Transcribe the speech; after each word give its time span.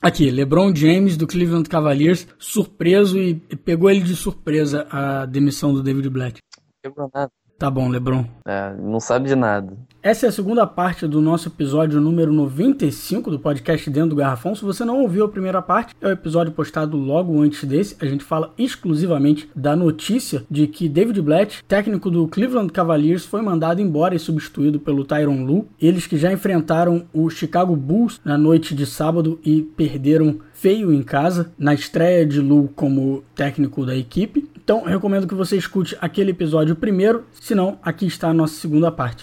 Aqui, 0.00 0.30
LeBron 0.30 0.72
James 0.74 1.16
do 1.16 1.26
Cleveland 1.26 1.68
Cavaliers, 1.68 2.28
surpreso 2.38 3.18
e 3.18 3.34
pegou 3.34 3.90
ele 3.90 4.00
de 4.00 4.14
surpresa 4.14 4.86
a 4.90 5.26
demissão 5.26 5.74
do 5.74 5.82
David. 5.82 6.08
Pegou 6.80 7.10
nada. 7.12 7.32
Tá 7.58 7.68
bom, 7.68 7.88
LeBron. 7.88 8.24
É, 8.46 8.72
não 8.80 9.00
sabe 9.00 9.28
de 9.28 9.34
nada. 9.34 9.76
Essa 10.00 10.26
é 10.26 10.28
a 10.28 10.32
segunda 10.32 10.64
parte 10.64 11.08
do 11.08 11.20
nosso 11.20 11.48
episódio 11.48 12.00
número 12.00 12.32
95 12.32 13.32
do 13.32 13.38
podcast 13.40 13.90
Dentro 13.90 14.10
do 14.10 14.16
Garrafão. 14.16 14.54
Se 14.54 14.64
você 14.64 14.84
não 14.84 15.00
ouviu 15.00 15.24
a 15.24 15.28
primeira 15.28 15.60
parte, 15.60 15.92
é 16.00 16.06
o 16.06 16.12
episódio 16.12 16.52
postado 16.52 16.96
logo 16.96 17.42
antes 17.42 17.64
desse. 17.64 17.96
A 18.00 18.06
gente 18.06 18.22
fala 18.22 18.54
exclusivamente 18.56 19.50
da 19.56 19.74
notícia 19.74 20.44
de 20.48 20.68
que 20.68 20.88
David 20.88 21.20
Blatt, 21.20 21.64
técnico 21.66 22.12
do 22.12 22.28
Cleveland 22.28 22.72
Cavaliers, 22.72 23.26
foi 23.26 23.42
mandado 23.42 23.82
embora 23.82 24.14
e 24.14 24.20
substituído 24.20 24.78
pelo 24.78 25.04
Tyron 25.04 25.44
Lue. 25.44 25.66
Eles 25.82 26.06
que 26.06 26.16
já 26.16 26.32
enfrentaram 26.32 27.06
o 27.12 27.28
Chicago 27.28 27.74
Bulls 27.74 28.20
na 28.24 28.38
noite 28.38 28.76
de 28.76 28.86
sábado 28.86 29.40
e 29.44 29.62
perderam 29.62 30.38
feio 30.60 30.92
em 30.92 31.02
casa 31.02 31.52
na 31.56 31.72
estreia 31.72 32.26
de 32.26 32.40
Lu 32.40 32.68
como 32.74 33.22
técnico 33.34 33.86
da 33.86 33.94
equipe. 33.96 34.48
Então, 34.56 34.82
recomendo 34.84 35.26
que 35.26 35.34
você 35.34 35.56
escute 35.56 35.96
aquele 36.00 36.32
episódio 36.32 36.74
primeiro, 36.74 37.24
senão 37.40 37.78
aqui 37.82 38.06
está 38.06 38.28
a 38.28 38.34
nossa 38.34 38.54
segunda 38.54 38.90
parte. 38.90 39.22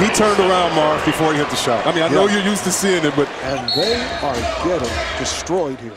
He 0.00 0.08
turned 0.08 0.40
around 0.40 0.74
Marv 0.74 1.04
before 1.06 1.32
he 1.32 1.38
hit 1.38 1.48
the 1.50 1.56
shot. 1.56 1.86
I 1.86 1.92
mean, 1.92 2.02
I 2.02 2.08
know 2.08 2.26
you're 2.28 2.42
used 2.42 2.64
to 2.64 2.72
seeing 2.72 3.04
it, 3.04 3.14
but 3.14 3.28
and 3.44 3.68
they 3.76 3.94
are 4.24 4.34
getting 4.64 4.90
destroyed 5.20 5.78
here. 5.78 5.94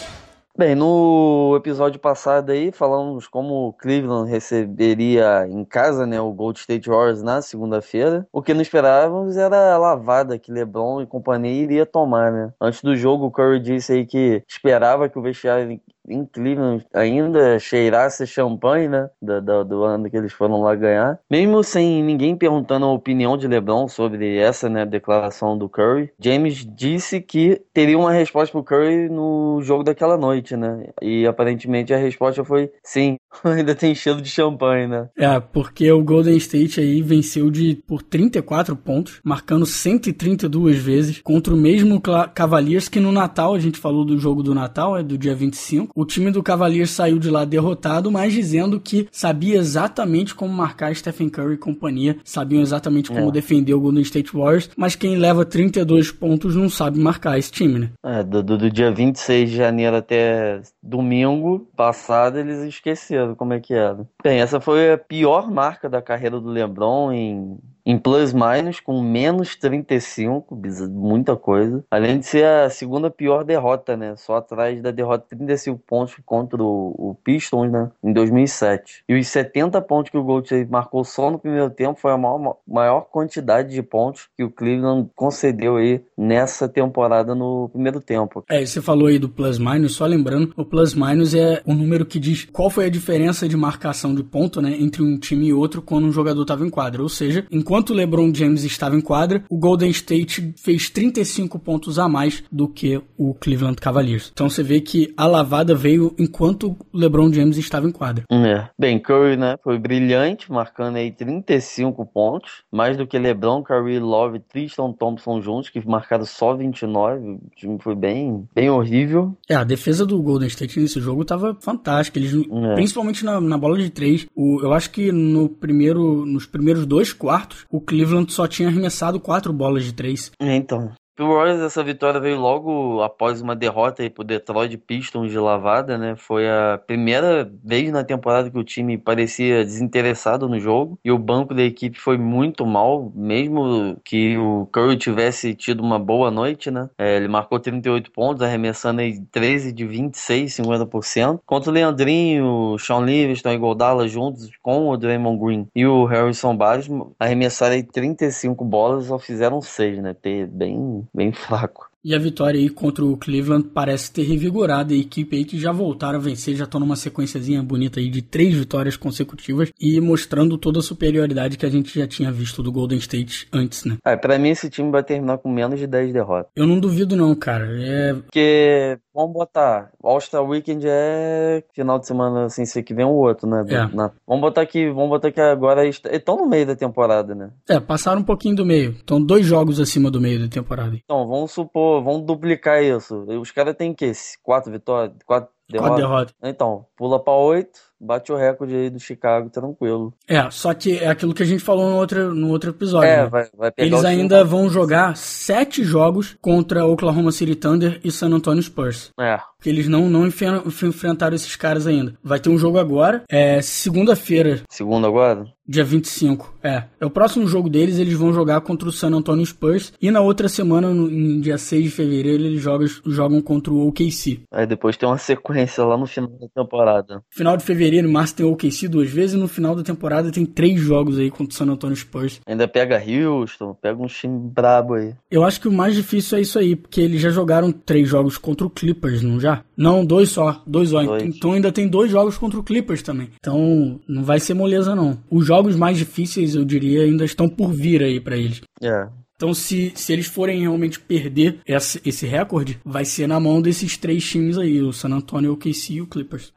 Bem, 0.57 0.73
no 0.73 1.55
episódio 1.55 1.99
passado 1.99 2.52
aí 2.52 2.71
falamos 2.71 3.27
como 3.27 3.67
o 3.67 3.73
Cleveland 3.73 4.27
receberia 4.27 5.47
em 5.47 5.63
casa, 5.63 6.07
né, 6.07 6.20
o 6.20 6.33
Gold 6.33 6.57
State 6.59 6.89
Warriors 6.89 7.21
na 7.21 7.43
segunda-feira. 7.43 8.27
O 8.33 8.41
que 8.41 8.55
não 8.55 8.61
esperávamos 8.63 9.38
era 9.38 9.75
a 9.75 9.77
lavada 9.77 10.39
que 10.39 10.52
LeBron 10.52 10.99
e 10.99 11.05
companhia 11.05 11.61
iria 11.61 11.85
tomar, 11.85 12.31
né? 12.31 12.52
Antes 12.59 12.81
do 12.81 12.95
jogo, 12.95 13.27
o 13.27 13.31
Curry 13.31 13.59
disse 13.59 13.93
aí 13.93 14.03
que 14.03 14.41
esperava 14.47 15.07
que 15.07 15.20
o 15.20 15.21
vestiário 15.21 15.80
em 16.08 16.25
Cleveland 16.25 16.86
ainda 16.94 17.59
cheirasse 17.59 18.25
champanhe, 18.25 18.88
né? 18.88 19.09
Do, 19.22 19.41
do, 19.41 19.63
do, 19.63 19.83
ano 19.83 20.09
que 20.09 20.17
eles 20.17 20.33
foram 20.33 20.61
lá 20.61 20.75
ganhar. 20.75 21.19
Mesmo 21.30 21.64
sem 21.64 22.03
ninguém 22.03 22.36
perguntando 22.36 22.86
a 22.86 22.91
opinião 22.91 23.38
de 23.38 23.47
LeBron 23.47 23.88
sobre 23.88 24.38
essa, 24.38 24.69
né, 24.69 24.86
declaração 24.86 25.58
do 25.58 25.69
Curry, 25.69 26.11
James 26.19 26.66
disse 26.66 27.22
que 27.22 27.61
teria 27.73 27.97
uma 27.97 28.11
resposta 28.11 28.52
pro 28.52 28.64
Curry 28.64 29.09
no 29.09 29.59
jogo 29.61 29.83
daquela 29.83 30.17
noite, 30.17 30.55
né? 30.55 30.88
E 31.02 31.25
aparentemente 31.25 31.94
a 31.94 31.97
resposta 31.97 32.44
foi 32.44 32.71
sim, 32.83 33.17
ainda 33.44 33.75
tem 33.75 33.94
cheiro 33.94 34.21
de 34.21 34.30
champanhe, 34.30 34.88
né? 34.88 35.09
É, 35.17 35.39
porque 35.39 35.92
o 35.92 36.03
Golden 36.03 36.38
State 36.38 36.80
aí 36.80 37.02
venceu 37.02 37.49
de 37.49 37.75
por 37.88 38.02
34 38.02 38.75
pontos, 38.75 39.19
marcando 39.23 39.66
132 39.66 40.77
vezes 40.77 41.21
contra 41.21 41.53
o 41.53 41.58
mesmo 41.58 42.02
Cavaliers 42.33 42.88
que 42.89 42.99
no 42.99 43.11
Natal, 43.11 43.53
a 43.53 43.59
gente 43.59 43.80
falou 43.80 44.05
do 44.05 44.17
jogo 44.17 44.44
do 44.44 44.53
Natal, 44.53 44.97
é 44.97 45.03
do 45.03 45.17
dia 45.17 45.36
25, 45.36 45.97
o 45.98 46.06
time 46.06 46.30
do 46.30 46.44
Cavaliers 46.44 46.92
saiu 46.92 47.17
de 47.17 47.28
lá 47.28 47.44
derrotado, 47.44 48.12
mas 48.12 48.31
dizendo 48.31 48.80
que 48.80 49.08
sabia 49.12 49.58
exatamente 49.58 50.36
como 50.36 50.54
marcar 50.54 50.95
Stephen 50.95 51.28
Curry 51.28 51.56
e 51.56 51.58
companhia, 51.58 52.17
sabiam 52.23 52.62
exatamente 52.62 53.09
como 53.09 53.30
é. 53.30 53.31
defender 53.31 53.73
o 53.73 53.80
Golden 53.80 54.04
State 54.04 54.31
Warriors, 54.31 54.70
mas 54.78 54.95
quem 54.95 55.16
leva 55.16 55.44
32 55.44 56.12
pontos 56.12 56.56
não 56.56 56.70
sabe 56.70 57.00
marcar 57.00 57.39
esse 57.39 57.52
time, 57.52 57.80
né? 57.80 57.89
É, 58.06 58.23
do, 58.23 58.44
do 58.44 58.70
dia 58.70 58.92
26 58.92 59.50
de 59.50 59.56
janeiro 59.56 59.95
até 59.95 60.62
domingo 60.84 61.67
passado, 61.76 62.38
eles 62.38 62.59
esqueceram 62.59 63.34
como 63.34 63.54
é 63.54 63.59
que 63.59 63.73
era. 63.73 64.08
Bem, 64.23 64.39
essa 64.39 64.61
foi 64.61 64.94
a 64.94 64.98
pior 65.00 65.50
marca 65.50 65.89
da 65.89 66.00
carreira 66.00 66.39
do 66.39 66.48
LeBron 66.48 67.11
em 67.11 67.58
em 67.88 67.97
plus-minus 67.97 68.81
com 68.81 69.02
menos 69.02 69.55
35, 69.55 70.59
muita 70.89 71.38
coisa. 71.38 71.85
Além 71.89 72.19
de 72.19 72.25
ser 72.25 72.45
a 72.45 72.69
segunda 72.69 73.09
pior 73.09 73.45
derrota, 73.45 73.95
né? 73.95 74.13
Só 74.17 74.35
atrás 74.35 74.81
da 74.81 74.91
derrota 74.91 75.23
de 75.23 75.38
35 75.38 75.81
pontos 75.88 76.15
contra 76.25 76.61
o, 76.61 76.93
o 76.97 77.17
Pistons, 77.23 77.71
né? 77.71 77.89
Em 78.03 78.11
2007. 78.11 79.05
E 79.08 79.17
os 79.17 79.25
70 79.30 79.81
pontos 79.83 80.11
que 80.11 80.17
o 80.17 80.23
Gold 80.23 80.67
marcou 80.70 81.05
só 81.05 81.31
no 81.31 81.39
primeiro 81.39 81.70
tempo 81.70 81.97
foi 81.97 82.11
a 82.11 82.17
maior, 82.17 82.58
maior 82.67 83.02
quantidade 83.09 83.70
de 83.70 83.81
pontos 83.81 84.27
que 84.36 84.43
o 84.43 84.52
Cleveland 84.52 85.09
concedeu 85.15 85.77
aí 85.77 86.02
nessa 86.17 86.67
temporada 86.67 87.33
no 87.33 87.70
primeiro 87.70 88.02
tempo. 88.02 88.43
É, 88.49 88.65
você 88.65 88.81
falou 88.81 89.08
aí 89.08 89.17
do 89.17 89.30
plus-minus, 89.30 89.95
só 89.95 90.05
lembrando, 90.05 90.53
o 90.58 90.65
plus-minus 90.65 91.33
é 91.33 91.61
o 91.65 91.73
número 91.73 92.05
que 92.05 92.20
diz 92.20 92.43
qual 92.52 92.70
foi 92.70 92.87
a 92.87 92.89
diferença 92.89 93.47
de 93.47 93.55
marcação 93.55 94.14
de 94.14 94.23
ponto, 94.23 94.61
né? 94.61 94.76
Entre 94.77 95.02
um 95.02 95.17
time 95.17 95.47
e 95.47 95.53
outro 95.53 95.81
quando 95.81 96.05
um 96.05 96.11
jogador 96.11 96.42
estava 96.42 96.65
em 96.65 96.70
quadra. 96.70 97.02
Ou 97.02 97.08
seja, 97.08 97.45
enquanto 97.49 97.77
enquanto 97.77 97.92
o 97.92 97.93
LeBron 97.93 98.33
James 98.33 98.64
estava 98.64 98.95
em 98.95 99.02
quadra, 99.02 99.43
o 99.48 99.55
Golden 99.55 99.92
State 99.92 100.55
fez 100.58 100.89
35 100.89 101.60
pontos 101.60 101.99
a 101.99 102.10
mais 102.10 102.43
do 102.52 102.67
que 102.67 102.99
o 103.15 103.36
Cleveland 103.36 103.76
Cavaliers. 103.76 104.32
Então 104.33 104.49
você 104.49 104.64
vê 104.64 104.82
que 104.82 105.14
a 105.15 105.27
lavada 105.27 105.76
veio 105.76 106.11
enquanto 106.17 106.76
o 106.92 106.98
LeBron 106.98 107.32
James 107.32 107.55
estava 107.55 107.88
em 107.88 107.92
quadra. 107.92 108.23
É. 108.32 108.67
Bem, 108.80 108.98
Curry, 108.98 109.38
né, 109.38 109.58
foi 109.64 109.77
brilhante, 109.77 110.52
marcando 110.52 110.95
aí 110.95 111.11
35 111.11 112.04
pontos, 112.08 112.64
mais 112.71 112.98
do 112.98 113.05
que 113.05 113.20
LeBron, 113.20 113.61
Curry, 113.61 113.99
Love 113.99 114.38
e 114.38 114.39
Tristan 114.39 114.92
Thompson 114.94 115.39
juntos, 115.39 115.70
que 115.70 115.88
marcaram 115.88 116.26
só 116.26 116.55
29. 116.55 117.30
O 117.30 117.39
time 117.55 117.77
foi 117.80 117.94
bem, 117.94 118.48
bem 118.55 118.71
horrível. 118.71 119.38
É, 119.48 119.54
a 119.54 119.64
defesa 119.64 120.04
do 120.04 120.20
Golden 120.20 120.48
State 120.48 120.80
nesse 120.80 120.99
jogo 120.99 121.21
estava 121.21 121.55
fantástica. 121.61 122.17
Eles, 122.17 122.33
é. 122.33 122.73
principalmente 122.73 123.23
na, 123.23 123.39
na, 123.39 123.58
bola 123.58 123.77
de 123.77 123.92
três. 123.92 124.26
O, 124.36 124.61
eu 124.64 124.73
acho 124.73 124.89
que 124.89 125.11
no 125.11 125.48
primeiro, 125.48 126.26
nos 126.26 126.48
primeiros 126.48 126.83
dois 126.88 127.14
quartos, 127.14 127.67
o 127.70 127.82
Cleveland 127.82 128.31
só 128.31 128.48
tinha 128.48 128.69
arremessado 128.69 129.19
quatro 129.19 129.51
bolas 129.54 129.83
de 129.83 129.94
três. 129.94 130.31
É, 130.39 130.56
então. 130.56 130.92
Pro 131.18 131.33
Warriors 131.33 131.62
essa 131.62 131.83
vitória 131.83 132.19
veio 132.19 132.39
logo 132.39 133.01
após 133.01 133.42
uma 133.42 133.56
derrota 133.56 134.04
aí 134.04 134.10
pro 134.10 134.24
Detroit 134.24 134.78
Pistons 134.78 135.31
de 135.31 135.39
lavada, 135.39 135.98
né? 135.98 136.16
Foi 136.16 136.48
a 136.48 136.80
primeira 136.86 137.51
vez 137.63 137.92
na 137.92 138.04
temporada 138.04 138.51
que 138.51 138.57
o 138.60 138.63
time 138.63 139.00
parecia 139.00 139.66
desinteressado 139.66 140.48
no 140.48 140.60
jogo 140.60 141.00
e 141.04 141.12
o 141.12 141.18
banco 141.18 141.56
da 141.56 141.63
equipe 141.63 142.00
foi 142.00 142.19
muito 142.19 142.68
mal, 142.68 143.12
mesmo 143.16 144.00
que 144.06 144.38
o 144.38 144.68
Curry 144.68 144.95
tivesse 144.95 145.56
tido 145.56 145.81
uma 145.81 145.98
boa 145.98 146.30
noite, 146.30 146.69
né? 146.69 146.88
É, 147.00 147.16
ele 147.16 147.27
marcou 147.27 147.60
38 147.60 148.12
pontos, 148.12 148.44
arremessando 148.44 149.01
aí 149.01 149.19
13 149.31 149.74
de 149.74 149.88
26, 149.88 150.54
50%. 150.54 151.39
Contra 151.48 151.72
o 151.72 151.74
Leandrinho, 151.74 152.45
o 152.45 152.77
Sean 152.77 153.00
Livingston 153.00 153.54
e 153.54 153.57
Goldala 153.57 154.07
juntos 154.07 154.51
com 154.62 154.88
o 154.89 154.95
Draymond 154.95 155.44
Green 155.44 155.68
e 155.75 155.83
o 155.83 156.06
Harrison 156.06 156.56
Barnes 156.56 156.88
arremessaram 157.19 157.74
aí 157.74 157.81
35 157.81 158.63
bolas 158.63 159.06
só 159.06 159.18
fizeram 159.18 159.60
6, 159.60 159.98
né? 159.98 160.16
Bem 160.51 161.06
bem 161.13 161.31
fraco. 161.34 161.87
E 162.03 162.13
a 162.15 162.19
vitória 162.19 162.59
aí 162.59 162.69
contra 162.69 163.03
o 163.03 163.18
Cleveland 163.18 163.69
parece 163.74 164.12
ter 164.12 164.24
revigorado 164.24 164.94
a 164.94 164.97
equipe 164.97 165.35
aí 165.35 165.44
que 165.44 165.59
já 165.59 165.71
voltaram 165.71 166.19
a 166.19 166.21
vencer, 166.21 166.56
já 166.56 166.63
estão 166.63 166.80
numa 166.80 166.95
sequenciazinha 166.95 167.62
bonita 167.62 168.00
aí 168.00 168.09
de 168.09 168.21
três 168.21 168.53
vitórias 168.53 168.95
consecutivas 168.95 169.71
e 169.80 170.00
mostrando 170.00 170.57
toda 170.57 170.80
a 170.80 170.83
superioridade 170.83 171.57
que 171.57 171.65
a 171.65 171.69
gente 171.69 171.97
já 171.97 172.07
tinha 172.07 172.31
visto 172.31 172.62
do 172.62 172.71
Golden 172.71 173.00
State 173.00 173.47
antes, 173.51 173.83
né? 173.83 173.97
É, 174.06 174.15
pra 174.15 174.38
mim 174.38 174.50
esse 174.50 174.69
time 174.69 174.91
vai 174.91 175.03
terminar 175.03 175.39
com 175.39 175.50
menos 175.50 175.80
de 175.80 175.88
10 175.88 176.13
derrotas. 176.13 176.51
Eu 176.56 176.68
não 176.68 176.80
duvido 176.80 177.15
não, 177.15 177.33
cara. 177.35 177.68
É... 177.81 178.13
Porque, 178.13 178.97
vamos 179.13 179.33
botar, 179.33 179.91
All-Star 180.01 180.44
Weekend 180.44 180.85
é 180.88 181.63
final 181.74 182.00
de 182.00 182.07
semana, 182.07 182.45
assim, 182.45 182.65
se 182.65 182.83
que 182.83 182.94
vem 182.94 183.06
o 183.06 183.09
outro, 183.09 183.50
né? 183.50 183.65
É. 183.68 183.95
Na... 183.95 184.12
Vamos 184.25 184.41
botar 184.41 184.62
aqui, 184.62 184.88
vamos 184.89 185.09
botar 185.09 185.31
que 185.31 185.41
agora 185.41 185.85
estão 185.88 186.38
no 186.38 186.47
meio 186.47 186.68
da 186.68 186.75
temporada, 186.75 187.33
né? 187.33 187.50
É, 187.68 187.79
passaram 187.79 188.21
um 188.21 188.25
pouquinho 188.25 188.56
do 188.56 188.65
meio. 188.65 188.91
Estão 188.91 189.21
dois 189.21 189.45
jogos 189.45 189.79
acima 189.79 190.12
do 190.12 190.21
meio 190.21 190.39
da 190.39 190.47
temporada. 190.47 190.95
Então, 190.95 191.27
vamos 191.27 191.51
supor 191.51 191.87
vamos 192.03 192.25
duplicar 192.25 192.83
isso. 192.83 193.25
Os 193.39 193.51
caras 193.51 193.75
têm 193.75 193.94
que 193.94 194.12
quatro 194.44 194.71
vitórias, 194.71 195.15
quatro 195.25 195.50
derrotas. 195.69 195.89
Quatro 195.89 196.07
derrotas. 196.07 196.36
Então, 196.44 196.86
pula 196.95 197.24
para 197.24 197.33
oito 197.33 197.80
bate 198.00 198.31
o 198.31 198.36
recorde 198.36 198.75
aí 198.75 198.89
do 198.89 199.00
Chicago 199.00 199.50
tranquilo. 199.50 200.13
É, 200.27 200.50
só 200.51 200.74
que 200.74 200.97
é 200.97 201.07
aquilo 201.07 201.33
que 201.33 201.44
a 201.44 201.45
gente 201.45 201.63
falou 201.63 201.89
no 201.89 201.97
outro, 201.97 202.33
no 202.33 202.50
outro 202.50 202.69
episódio. 202.69 203.09
É, 203.09 203.24
né? 203.24 203.30
vai, 203.30 203.50
vai 203.56 203.71
pegar 203.71 203.88
Eles 203.88 204.06
ainda 204.06 204.44
vão 204.44 204.69
jogar 204.69 205.15
sete 205.18 205.83
jogos 205.83 206.38
contra 206.42 206.86
Oklahoma 206.86 207.31
City 207.31 207.56
Thunder 207.56 208.00
e 208.03 208.12
San 208.12 208.29
Antonio 208.29 208.62
Spurs. 208.62 209.12
É. 209.19 209.39
Porque 209.57 209.69
eles 209.69 209.88
não, 209.88 210.07
não 210.07 210.27
enfrentaram 210.27 211.35
esses 211.35 211.56
caras 211.56 211.88
ainda. 211.88 212.13
Vai 212.23 212.39
ter 212.39 212.50
um 212.50 212.57
jogo 212.57 212.77
agora, 212.77 213.23
é 213.29 213.62
segunda-feira. 213.62 214.62
Segunda 214.69 215.07
agora? 215.07 215.45
Dia 215.69 215.83
25, 215.83 216.53
é. 216.63 216.83
É 216.97 217.05
o 217.05 217.09
próximo 217.09 217.45
jogo 217.45 217.69
deles, 217.69 217.99
eles 217.99 218.13
vão 218.13 218.33
jogar 218.33 218.61
contra 218.61 218.87
o 218.87 218.91
San 218.91 219.09
Antonio 219.09 219.45
Spurs. 219.45 219.91
E 220.01 220.09
na 220.09 220.21
outra 220.21 220.47
semana, 220.47 220.93
no, 220.93 221.11
em 221.11 221.41
dia 221.41 221.57
6 221.57 221.83
de 221.83 221.89
fevereiro, 221.89 222.43
eles 222.43 222.61
jogam, 222.61 222.87
jogam 223.05 223.41
contra 223.41 223.73
o 223.73 223.85
OKC. 223.87 224.39
Aí 224.49 224.65
depois 224.65 224.95
tem 224.95 225.09
uma 225.09 225.17
sequência 225.17 225.83
lá 225.83 225.97
no 225.97 226.05
final 226.05 226.29
da 226.29 226.47
temporada. 226.47 227.21
Final 227.29 227.57
de 227.57 227.65
fevereiro 227.65 228.09
março 228.09 228.35
tem 228.35 228.45
o 228.45 228.51
OKC 228.53 228.87
duas 228.87 229.09
vezes 229.09 229.35
e 229.35 229.39
no 229.39 229.47
final 229.49 229.75
da 229.75 229.83
temporada 229.83 230.31
tem 230.31 230.45
três 230.45 230.79
jogos 230.79 231.19
aí 231.19 231.29
contra 231.29 231.53
o 231.53 231.57
San 231.57 231.65
Antonio 231.65 231.97
Spurs. 231.97 232.39
Ainda 232.47 232.65
pega 232.65 233.03
Houston, 233.03 233.73
pega 233.73 234.01
um 234.01 234.07
time 234.07 234.49
brabo 234.49 234.93
aí. 234.93 235.13
Eu 235.29 235.43
acho 235.43 235.59
que 235.59 235.67
o 235.67 235.71
mais 235.71 235.95
difícil 235.95 236.37
é 236.37 236.41
isso 236.41 236.57
aí, 236.57 236.77
porque 236.77 237.01
eles 237.01 237.19
já 237.19 237.29
jogaram 237.29 237.73
três 237.73 238.07
jogos 238.07 238.37
contra 238.37 238.65
o 238.65 238.69
Clippers, 238.69 239.21
não 239.21 239.37
já? 239.37 239.63
Não, 239.77 240.03
dois 240.03 240.29
só, 240.29 240.63
dois 240.65 240.89
só. 240.89 241.03
Dois. 241.03 241.24
Então 241.24 241.53
ainda 241.53 241.71
tem 241.71 241.88
dois 241.88 242.09
jogos 242.09 242.38
contra 242.38 242.59
o 242.59 242.63
Clippers 242.63 243.03
também. 243.03 243.29
Então 243.39 244.00
não 244.07 244.24
vai 244.24 244.39
ser 244.39 244.53
moleza 244.56 244.95
não. 244.95 245.19
Os 245.29 245.45
jogos 245.45 245.75
mais 245.75 245.97
difíceis, 245.97 246.56
eu 246.56 246.65
diria, 246.65 247.03
ainda 247.03 247.24
estão 247.24 247.47
por 247.47 247.71
vir 247.71 248.01
aí 248.01 248.19
para 248.19 248.35
eles. 248.35 248.62
É. 248.81 249.07
Então, 249.35 249.53
se, 249.53 249.91
se 249.94 250.12
eles 250.12 250.25
forem 250.25 250.62
realmente 250.62 251.00
perder 251.00 251.59
esse, 251.63 252.01
esse 252.03 252.25
recorde, 252.25 252.79
vai 252.83 253.06
ser 253.06 253.27
na 253.27 253.39
mão 253.39 253.62
desses 253.62 253.95
três 253.95 254.27
times 254.27 254.57
aí, 254.57 254.81
o 254.81 254.91
San 254.91 255.09
Antonio, 255.09 255.53
o 255.53 255.57
KC 255.57 255.94
e 255.94 256.01
o 256.01 256.07
Clippers. 256.07 256.51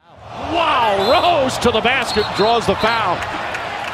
Wow, 0.50 1.42
Rose 1.42 1.60
to 1.60 1.70
the 1.72 1.80
basket 1.82 2.24
draws 2.38 2.64
the 2.64 2.74
foul. 2.76 3.18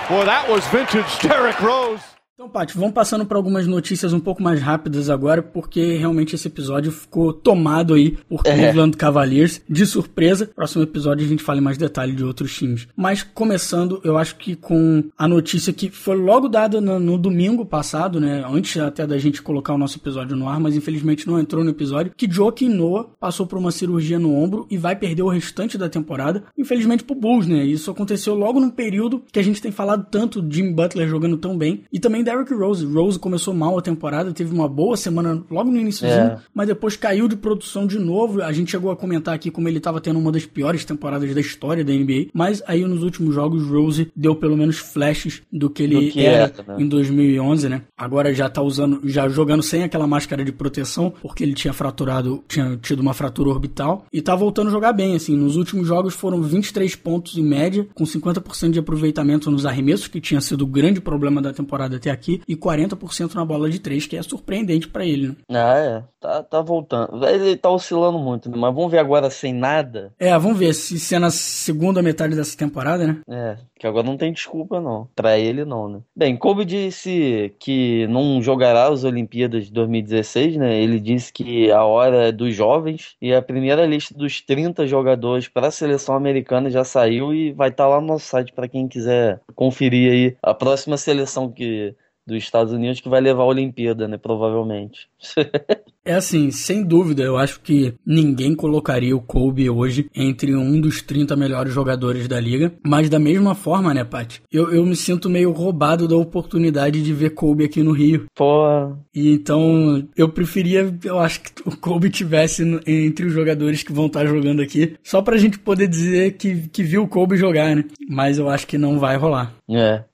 Boy, 0.08 0.24
that 0.24 0.48
was 0.48 0.64
vintage 0.68 1.18
Derrick 1.20 1.60
Rose. 1.60 2.15
Então, 2.38 2.50
Paty, 2.50 2.76
vamos 2.76 2.92
passando 2.92 3.24
para 3.24 3.38
algumas 3.38 3.66
notícias 3.66 4.12
um 4.12 4.20
pouco 4.20 4.42
mais 4.42 4.60
rápidas 4.60 5.08
agora, 5.08 5.42
porque 5.42 5.96
realmente 5.96 6.34
esse 6.34 6.48
episódio 6.48 6.92
ficou 6.92 7.32
tomado 7.32 7.94
aí 7.94 8.10
por 8.28 8.42
é. 8.44 8.52
Cleveland 8.52 8.94
é. 8.94 8.98
Cavaliers 8.98 9.62
de 9.66 9.86
surpresa. 9.86 10.50
Próximo 10.54 10.82
episódio 10.82 11.24
a 11.24 11.28
gente 11.30 11.42
fala 11.42 11.60
em 11.60 11.62
mais 11.62 11.78
detalhe 11.78 12.12
de 12.12 12.22
outros 12.22 12.54
times. 12.54 12.88
Mas 12.94 13.22
começando, 13.22 14.02
eu 14.04 14.18
acho 14.18 14.36
que 14.36 14.54
com 14.54 15.04
a 15.16 15.26
notícia 15.26 15.72
que 15.72 15.88
foi 15.88 16.14
logo 16.14 16.46
dada 16.46 16.78
no, 16.78 17.00
no 17.00 17.16
domingo 17.16 17.64
passado, 17.64 18.20
né, 18.20 18.44
antes 18.46 18.76
até 18.82 19.06
da 19.06 19.16
gente 19.16 19.40
colocar 19.40 19.72
o 19.72 19.78
nosso 19.78 19.96
episódio 19.96 20.36
no 20.36 20.46
ar, 20.46 20.60
mas 20.60 20.76
infelizmente 20.76 21.26
não 21.26 21.40
entrou 21.40 21.64
no 21.64 21.70
episódio, 21.70 22.12
que 22.14 22.30
Joaquim 22.30 22.68
Noah 22.68 23.08
passou 23.18 23.46
por 23.46 23.56
uma 23.56 23.72
cirurgia 23.72 24.18
no 24.18 24.34
ombro 24.34 24.66
e 24.70 24.76
vai 24.76 24.94
perder 24.94 25.22
o 25.22 25.30
restante 25.30 25.78
da 25.78 25.88
temporada, 25.88 26.44
infelizmente 26.58 27.02
pro 27.02 27.16
Bulls, 27.16 27.46
né? 27.46 27.64
Isso 27.64 27.90
aconteceu 27.90 28.34
logo 28.34 28.60
num 28.60 28.68
período 28.68 29.22
que 29.32 29.38
a 29.38 29.42
gente 29.42 29.62
tem 29.62 29.72
falado 29.72 30.06
tanto 30.10 30.42
de 30.42 30.56
Jim 30.58 30.74
Butler 30.74 31.08
jogando 31.08 31.38
tão 31.38 31.56
bem 31.56 31.84
e 31.90 31.98
também 31.98 32.25
Derrick 32.26 32.52
Rose. 32.52 32.84
Rose 32.84 33.18
começou 33.20 33.54
mal 33.54 33.78
a 33.78 33.82
temporada, 33.82 34.32
teve 34.32 34.52
uma 34.52 34.68
boa 34.68 34.96
semana 34.96 35.40
logo 35.48 35.70
no 35.70 35.78
início, 35.78 36.04
é. 36.04 36.38
mas 36.52 36.66
depois 36.66 36.96
caiu 36.96 37.28
de 37.28 37.36
produção 37.36 37.86
de 37.86 38.00
novo. 38.00 38.42
A 38.42 38.52
gente 38.52 38.72
chegou 38.72 38.90
a 38.90 38.96
comentar 38.96 39.32
aqui 39.32 39.48
como 39.48 39.68
ele 39.68 39.78
estava 39.78 40.00
tendo 40.00 40.18
uma 40.18 40.32
das 40.32 40.44
piores 40.44 40.84
temporadas 40.84 41.32
da 41.32 41.40
história 41.40 41.84
da 41.84 41.92
NBA, 41.92 42.26
mas 42.34 42.60
aí 42.66 42.84
nos 42.84 43.04
últimos 43.04 43.32
jogos 43.32 43.62
Rose 43.64 44.10
deu 44.14 44.34
pelo 44.34 44.56
menos 44.56 44.78
flashes 44.78 45.42
do 45.52 45.70
que 45.70 45.84
ele 45.84 46.06
do 46.06 46.12
que 46.12 46.26
era, 46.26 46.52
né? 46.66 46.76
em 46.80 46.88
2011, 46.88 47.68
né? 47.68 47.82
Agora 47.96 48.34
já 48.34 48.48
tá 48.48 48.60
usando, 48.60 49.00
já 49.04 49.28
jogando 49.28 49.62
sem 49.62 49.84
aquela 49.84 50.06
máscara 50.06 50.44
de 50.44 50.50
proteção, 50.50 51.14
porque 51.22 51.44
ele 51.44 51.54
tinha 51.54 51.72
fraturado, 51.72 52.42
tinha 52.48 52.76
tido 52.76 53.00
uma 53.00 53.14
fratura 53.14 53.50
orbital 53.50 54.04
e 54.12 54.20
tá 54.20 54.34
voltando 54.34 54.68
a 54.68 54.72
jogar 54.72 54.92
bem, 54.92 55.14
assim. 55.14 55.36
Nos 55.36 55.54
últimos 55.54 55.86
jogos 55.86 56.14
foram 56.14 56.42
23 56.42 56.96
pontos 56.96 57.38
em 57.38 57.44
média, 57.44 57.86
com 57.94 58.02
50% 58.02 58.70
de 58.70 58.80
aproveitamento 58.80 59.48
nos 59.48 59.64
arremessos, 59.64 60.08
que 60.08 60.20
tinha 60.20 60.40
sido 60.40 60.62
o 60.62 60.66
grande 60.66 61.00
problema 61.00 61.40
da 61.40 61.52
temporada 61.52 61.94
até 61.96 62.15
aqui, 62.16 62.42
e 62.48 62.56
40% 62.56 63.34
na 63.34 63.44
bola 63.44 63.70
de 63.70 63.78
3, 63.78 64.06
que 64.06 64.16
é 64.16 64.22
surpreendente 64.22 64.88
para 64.88 65.04
ele, 65.04 65.28
né? 65.28 65.36
Ah, 65.50 65.78
é. 65.78 66.16
Tá, 66.20 66.42
tá 66.42 66.60
voltando. 66.60 67.24
Ele 67.24 67.56
tá 67.56 67.70
oscilando 67.70 68.18
muito, 68.18 68.50
né? 68.50 68.56
Mas 68.58 68.74
vamos 68.74 68.90
ver 68.90 68.98
agora 68.98 69.30
sem 69.30 69.52
nada. 69.52 70.12
É, 70.18 70.36
vamos 70.36 70.58
ver 70.58 70.74
se, 70.74 70.98
se 70.98 71.14
é 71.14 71.18
na 71.20 71.30
segunda 71.30 72.02
metade 72.02 72.34
dessa 72.34 72.56
temporada, 72.56 73.06
né? 73.06 73.20
É, 73.28 73.56
que 73.78 73.86
agora 73.86 74.04
não 74.04 74.16
tem 74.16 74.32
desculpa, 74.32 74.80
não. 74.80 75.08
Pra 75.14 75.38
ele, 75.38 75.64
não, 75.64 75.88
né? 75.88 76.00
Bem, 76.16 76.36
Kobe 76.36 76.64
disse 76.64 77.54
que 77.60 78.08
não 78.08 78.42
jogará 78.42 78.88
as 78.88 79.04
Olimpíadas 79.04 79.66
de 79.66 79.72
2016, 79.72 80.56
né? 80.56 80.80
Ele 80.80 80.98
disse 80.98 81.32
que 81.32 81.70
a 81.70 81.84
hora 81.84 82.28
é 82.28 82.32
dos 82.32 82.54
jovens 82.54 83.14
e 83.22 83.32
a 83.32 83.40
primeira 83.40 83.86
lista 83.86 84.12
dos 84.12 84.40
30 84.40 84.84
jogadores 84.86 85.46
para 85.46 85.68
a 85.68 85.70
seleção 85.70 86.16
americana 86.16 86.68
já 86.70 86.82
saiu 86.82 87.32
e 87.32 87.52
vai 87.52 87.68
estar 87.68 87.84
tá 87.84 87.90
lá 87.90 88.00
no 88.00 88.06
nosso 88.08 88.26
site 88.26 88.52
para 88.52 88.68
quem 88.68 88.88
quiser 88.88 89.40
conferir 89.54 90.10
aí 90.10 90.36
a 90.42 90.54
próxima 90.54 90.96
seleção 90.96 91.50
que 91.52 91.94
dos 92.26 92.38
Estados 92.38 92.72
Unidos 92.72 93.00
que 93.00 93.08
vai 93.08 93.20
levar 93.20 93.42
a 93.44 93.46
Olimpíada, 93.46 94.08
né? 94.08 94.18
Provavelmente. 94.18 95.08
É 96.06 96.14
assim, 96.14 96.52
sem 96.52 96.84
dúvida, 96.84 97.24
eu 97.24 97.36
acho 97.36 97.60
que 97.60 97.94
ninguém 98.06 98.54
colocaria 98.54 99.16
o 99.16 99.20
Kobe 99.20 99.68
hoje 99.68 100.08
entre 100.14 100.54
um 100.54 100.80
dos 100.80 101.02
30 101.02 101.34
melhores 101.34 101.74
jogadores 101.74 102.28
da 102.28 102.38
liga. 102.38 102.72
Mas 102.86 103.10
da 103.10 103.18
mesma 103.18 103.56
forma, 103.56 103.92
né, 103.92 104.04
Paty? 104.04 104.40
Eu, 104.52 104.72
eu 104.72 104.86
me 104.86 104.94
sinto 104.94 105.28
meio 105.28 105.50
roubado 105.50 106.06
da 106.06 106.16
oportunidade 106.16 107.02
de 107.02 107.12
ver 107.12 107.30
Kobe 107.30 107.64
aqui 107.64 107.82
no 107.82 107.90
Rio. 107.90 108.26
Pô. 108.36 108.92
E 109.12 109.32
então 109.32 110.06
eu 110.16 110.28
preferia, 110.28 110.96
eu 111.02 111.18
acho 111.18 111.40
que 111.40 111.68
o 111.68 111.76
Kobe 111.76 112.08
tivesse 112.08 112.62
entre 112.86 113.26
os 113.26 113.32
jogadores 113.32 113.82
que 113.82 113.92
vão 113.92 114.06
estar 114.06 114.24
jogando 114.26 114.62
aqui. 114.62 114.94
Só 115.02 115.20
pra 115.20 115.36
gente 115.36 115.58
poder 115.58 115.88
dizer 115.88 116.36
que, 116.36 116.68
que 116.68 116.84
viu 116.84 117.02
o 117.02 117.08
Kobe 117.08 117.36
jogar, 117.36 117.74
né? 117.74 117.84
Mas 118.08 118.38
eu 118.38 118.48
acho 118.48 118.64
que 118.64 118.78
não 118.78 119.00
vai 119.00 119.16
rolar. 119.16 119.56
É, 119.68 120.04